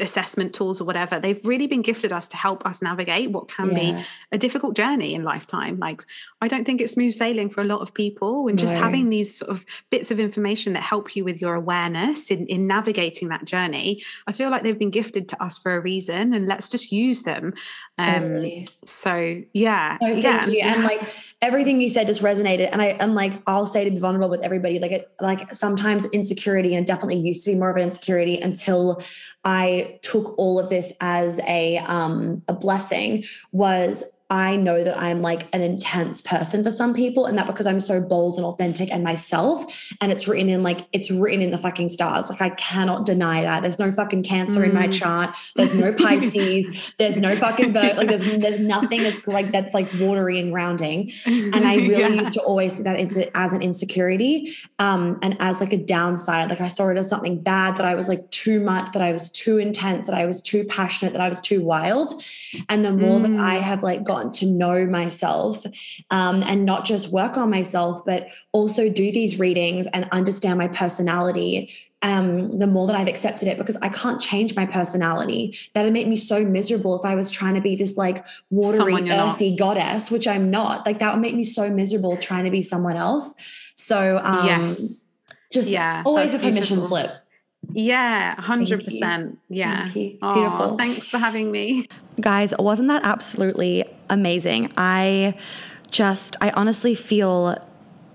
[0.00, 3.70] assessment tools or whatever they've really been gifted us to help us navigate what can
[3.70, 3.78] yeah.
[3.98, 6.02] be a difficult journey in lifetime like
[6.40, 9.36] i don't think it's smooth sailing for a lot of people and just having these
[9.36, 13.44] sort of bits of information that help you with your awareness in, in navigating that
[13.44, 16.90] journey i feel like they've been gifted to us for a reason and let's just
[16.90, 17.52] use them
[17.98, 18.60] totally.
[18.60, 20.46] um so yeah no, yeah.
[20.46, 21.02] you and like
[21.42, 24.42] everything you said just resonated and i and like i'll say to be vulnerable with
[24.42, 28.40] everybody like it like sometimes insecurity and definitely used to be more of an insecurity
[28.40, 29.02] until
[29.44, 35.20] i took all of this as a um a blessing was I know that I'm
[35.20, 38.90] like an intense person for some people, and that because I'm so bold and authentic
[38.90, 42.30] and myself, and it's written in like it's written in the fucking stars.
[42.30, 43.60] Like I cannot deny that.
[43.60, 44.70] There's no fucking cancer mm.
[44.70, 44.94] in my mm.
[44.94, 45.36] chart.
[45.54, 46.94] There's no Pisces.
[46.98, 47.94] there's no fucking Virgo.
[47.94, 51.12] Like there's there's nothing that's like that's like watery and grounding.
[51.26, 52.22] And I really yeah.
[52.22, 56.48] used to always see that as, as an insecurity, um, and as like a downside.
[56.48, 59.12] Like I saw it as something bad that I was like too much, that I
[59.12, 62.14] was too intense, that I was too passionate, that I was too wild.
[62.70, 63.36] And the more mm.
[63.36, 65.64] that I have like gotten to know myself
[66.10, 70.68] um, and not just work on myself, but also do these readings and understand my
[70.68, 71.72] personality
[72.02, 75.56] um, the more that I've accepted it because I can't change my personality.
[75.72, 79.50] That'd make me so miserable if I was trying to be this like watery, earthy
[79.50, 79.58] not.
[79.58, 80.84] goddess, which I'm not.
[80.84, 83.34] Like that would make me so miserable trying to be someone else.
[83.76, 85.06] So um, yes.
[85.52, 86.88] just yeah, always a permission beautiful.
[86.88, 87.12] slip.
[87.70, 89.36] Yeah, 100%.
[89.48, 89.88] Yeah.
[89.88, 90.76] Thank Beautiful.
[90.76, 91.86] Thanks for having me.
[92.20, 94.72] Guys, wasn't that absolutely amazing?
[94.76, 95.34] I
[95.90, 97.58] just, I honestly feel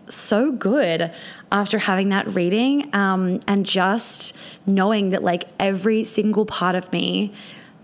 [0.10, 1.12] so good
[1.52, 7.34] after having that reading um, and just knowing that, like, every single part of me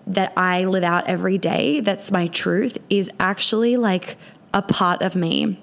[0.08, 4.18] that I live out every day, that's my truth, is actually like
[4.54, 5.60] a part of me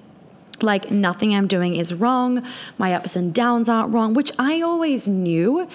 [0.62, 2.44] like nothing I'm doing is wrong.
[2.78, 5.68] My ups and downs aren't wrong, which I always knew.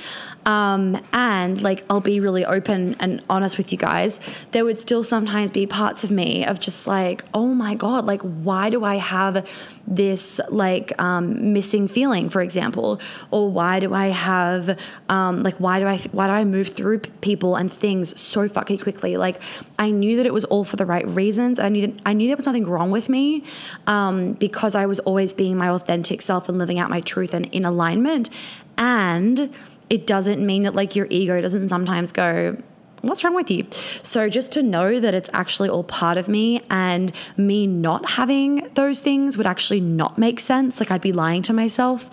[0.45, 4.19] Um, and like, I'll be really open and honest with you guys.
[4.51, 8.21] There would still sometimes be parts of me of just like, oh my God, like,
[8.21, 9.47] why do I have
[9.87, 12.99] this like um, missing feeling, for example?
[13.31, 14.77] Or why do I have,
[15.09, 18.79] um, like, why do I, why do I move through people and things so fucking
[18.79, 19.17] quickly?
[19.17, 19.41] Like,
[19.79, 21.57] I knew that it was all for the right reasons.
[21.59, 23.43] I knew that, I knew there was nothing wrong with me
[23.87, 24.35] um,
[24.75, 27.63] because I was always being my authentic self and living out my truth and in
[27.63, 28.29] alignment.
[28.77, 29.53] And
[29.89, 32.57] it doesn't mean that like your ego doesn't sometimes go,
[33.01, 33.65] what's wrong with you?
[34.03, 38.69] So just to know that it's actually all part of me and me not having
[38.73, 40.81] those things would actually not make sense.
[40.81, 42.09] Like I'd be lying to myself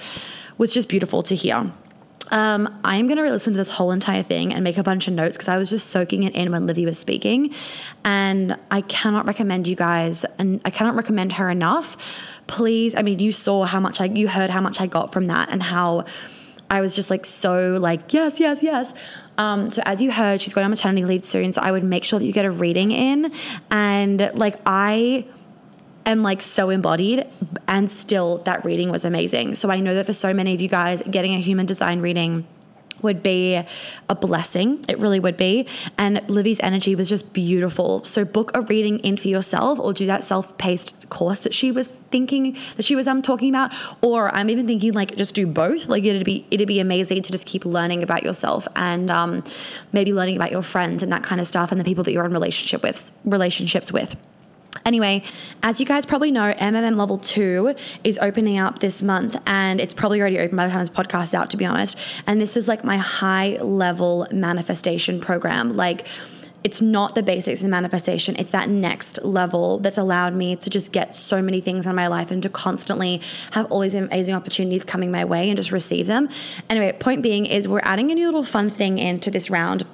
[0.56, 1.72] was just beautiful to hear.
[2.32, 5.12] Um, I'm going to listen to this whole entire thing and make a bunch of
[5.12, 7.54] notes because I was just soaking it in when Livy was speaking.
[8.04, 11.98] And I cannot recommend you guys, and I cannot recommend her enough.
[12.52, 15.26] Please, I mean, you saw how much I, you heard how much I got from
[15.26, 16.04] that and how
[16.70, 18.92] I was just like so like, yes, yes, yes.
[19.38, 21.54] Um, so as you heard, she's going on maternity leave soon.
[21.54, 23.32] So I would make sure that you get a reading in.
[23.70, 25.24] And like I
[26.04, 27.26] am like so embodied
[27.66, 29.54] and still that reading was amazing.
[29.54, 32.46] So I know that for so many of you guys, getting a human design reading
[33.00, 33.62] would be
[34.08, 34.84] a blessing.
[34.88, 35.66] It really would be.
[35.98, 38.04] And Livy's energy was just beautiful.
[38.04, 41.88] So book a reading in for yourself or do that self-paced course that she was
[41.88, 43.72] thinking that she was um talking about.
[44.02, 45.88] Or I'm even thinking like just do both.
[45.88, 49.44] Like it'd be it'd be amazing to just keep learning about yourself and um
[49.92, 52.26] maybe learning about your friends and that kind of stuff and the people that you're
[52.26, 54.16] in relationship with relationships with.
[54.84, 55.22] Anyway,
[55.62, 57.74] as you guys probably know, MMM Level 2
[58.04, 61.24] is opening up this month and it's probably already open by the time this podcast
[61.24, 61.96] is out, to be honest.
[62.26, 65.76] And this is like my high level manifestation program.
[65.76, 66.06] Like,
[66.64, 68.36] it's not the basics in manifestation.
[68.38, 72.06] It's that next level that's allowed me to just get so many things in my
[72.06, 73.20] life and to constantly
[73.52, 76.28] have all these amazing opportunities coming my way and just receive them.
[76.70, 79.84] Anyway, point being is we're adding a new little fun thing into this round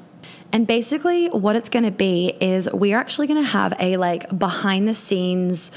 [0.52, 4.36] and basically, what it's going to be is we're actually going to have a like
[4.38, 5.70] behind the scenes.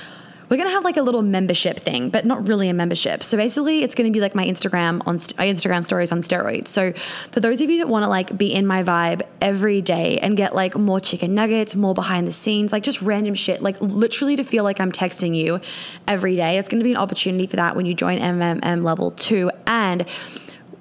[0.52, 3.24] We're gonna have like a little membership thing, but not really a membership.
[3.24, 6.68] So basically, it's gonna be like my Instagram on st- Instagram stories on steroids.
[6.68, 6.92] So
[7.32, 10.36] for those of you that want to like be in my vibe every day and
[10.36, 14.36] get like more chicken nuggets, more behind the scenes, like just random shit, like literally
[14.36, 15.62] to feel like I'm texting you
[16.06, 19.52] every day, it's gonna be an opportunity for that when you join MMM level two
[19.66, 20.06] and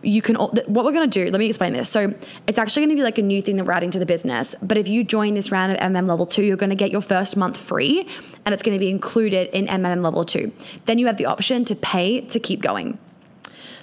[0.03, 1.89] you can what we're going to do let me explain this.
[1.89, 2.15] So
[2.47, 4.55] it's actually going to be like a new thing that we're adding to the business
[4.63, 7.03] but if you join this round of mm level 2 you're going to get your
[7.03, 8.09] first month free
[8.45, 10.53] and it's going to be included in mm level 2
[10.87, 12.99] then you have the option to pay to keep going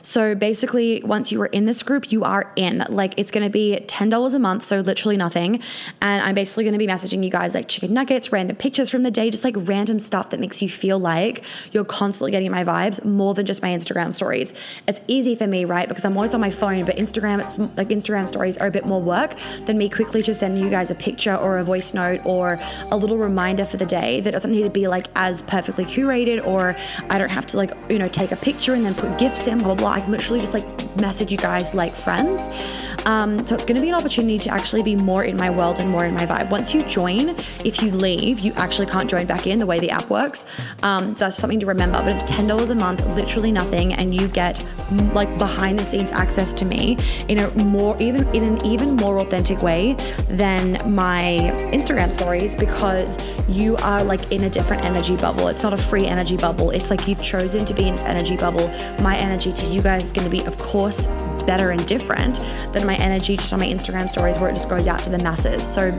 [0.08, 2.86] so basically, once you are in this group, you are in.
[2.88, 5.62] Like it's going to be $10 a month, so literally nothing.
[6.02, 9.04] And I'm basically going to be messaging you guys like chicken nuggets, random pictures from
[9.04, 11.44] the day, just like random stuff that makes you feel like
[11.74, 14.54] you're constantly getting my vibes more than just my Instagram stories.
[14.88, 15.90] It's easy for me, right?
[15.90, 18.86] Because I'm always on my phone, but Instagram, it's like Instagram stories are a bit
[18.86, 19.36] more work
[19.66, 22.58] than me quickly just sending you guys a picture or a voice note or
[22.92, 26.46] a little reminder for the day that doesn't need to be like as perfectly curated
[26.46, 26.78] or
[27.10, 29.58] I don't have to like, you know, take a picture and then put gifts in,
[29.58, 29.97] blah, blah, blah.
[29.98, 30.66] I can literally just like
[31.02, 32.50] message you guys like friends.
[33.08, 35.80] Um, so it's going to be an opportunity to actually be more in my world
[35.80, 36.52] and more in my vibe.
[36.52, 39.90] Once you join, if you leave, you actually can't join back in the way the
[39.90, 40.46] app works.
[40.84, 41.98] Um, so that's something to remember.
[41.98, 44.62] But it's $10 a month, literally nothing, and you get
[45.14, 46.98] like behind the scenes access to me
[47.28, 49.94] in a more even in an even more authentic way
[50.30, 51.40] than my
[51.74, 53.18] Instagram stories because
[53.50, 55.48] you are like in a different energy bubble.
[55.48, 56.72] It's not a free energy bubble.
[56.72, 58.68] It's like you've chosen to be in energy bubble.
[59.02, 61.08] My energy to you guys is going to be, of course,
[61.46, 62.40] better and different
[62.74, 65.18] than my energy just on my Instagram stories where it just goes out to the
[65.18, 65.64] masses.
[65.64, 65.92] So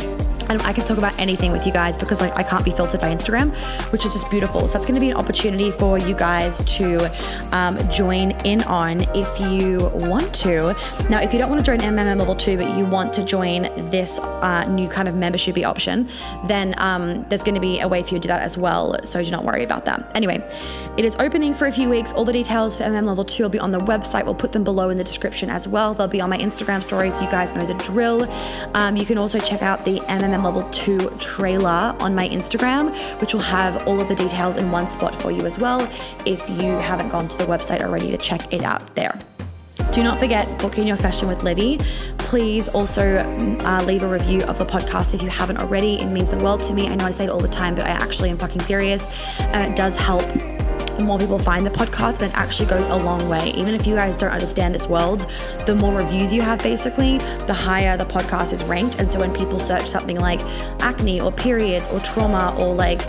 [0.48, 3.00] and I can talk about anything with you guys because like I can't be filtered
[3.00, 3.54] by Instagram,
[3.92, 4.66] which is just beautiful.
[4.66, 7.10] So that's going to be an opportunity for you guys to
[7.56, 10.74] um, join in on if you want to.
[11.10, 13.62] Now, if you don't want to join MMM level two, but you want to join
[13.90, 16.08] this uh, new kind of membershipy option,
[16.46, 18.96] then um, there's going to be a way for you to do that as well.
[19.04, 20.10] So do not worry about that.
[20.14, 20.42] Anyway,
[20.96, 22.12] it is opening for a few weeks.
[22.12, 24.24] All the details for MM level two will be on the website.
[24.24, 25.94] We'll put them below in the description as well.
[25.94, 27.20] They'll be on my Instagram stories.
[27.20, 28.30] You guys know the drill.
[28.74, 33.32] Um, you can also check out the MMM Level 2 trailer on my Instagram, which
[33.32, 35.81] will have all of the details in one spot for you as well
[36.27, 39.19] if you haven't gone to the website already to check it out there.
[39.93, 41.78] Do not forget, booking your session with Livy.
[42.19, 46.01] Please also uh, leave a review of the podcast if you haven't already.
[46.01, 46.89] It means the world to me.
[46.89, 49.09] I know I say it all the time, but I actually am fucking serious.
[49.40, 50.23] And it does help
[50.98, 53.51] the more people find the podcast, then actually goes a long way.
[53.52, 55.31] Even if you guys don't understand this world,
[55.65, 58.97] the more reviews you have, basically, the higher the podcast is ranked.
[58.97, 60.40] And so when people search something like
[60.81, 63.01] acne or periods or trauma or like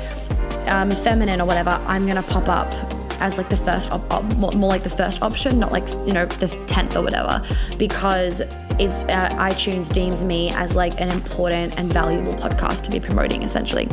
[0.67, 4.51] um, feminine or whatever, I'm gonna pop up as like the first op- op- more,
[4.51, 7.41] more, like the first option not like you know the 10th or whatever
[7.77, 8.41] because
[8.79, 13.43] it's uh, itunes deems me as like an important and valuable podcast to be promoting
[13.43, 13.87] essentially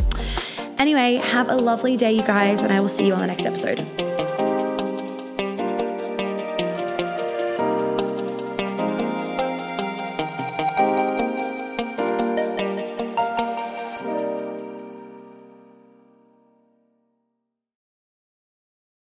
[0.78, 3.46] Anyway, have a lovely day, you guys, and I will see you on the next
[3.46, 4.25] episode.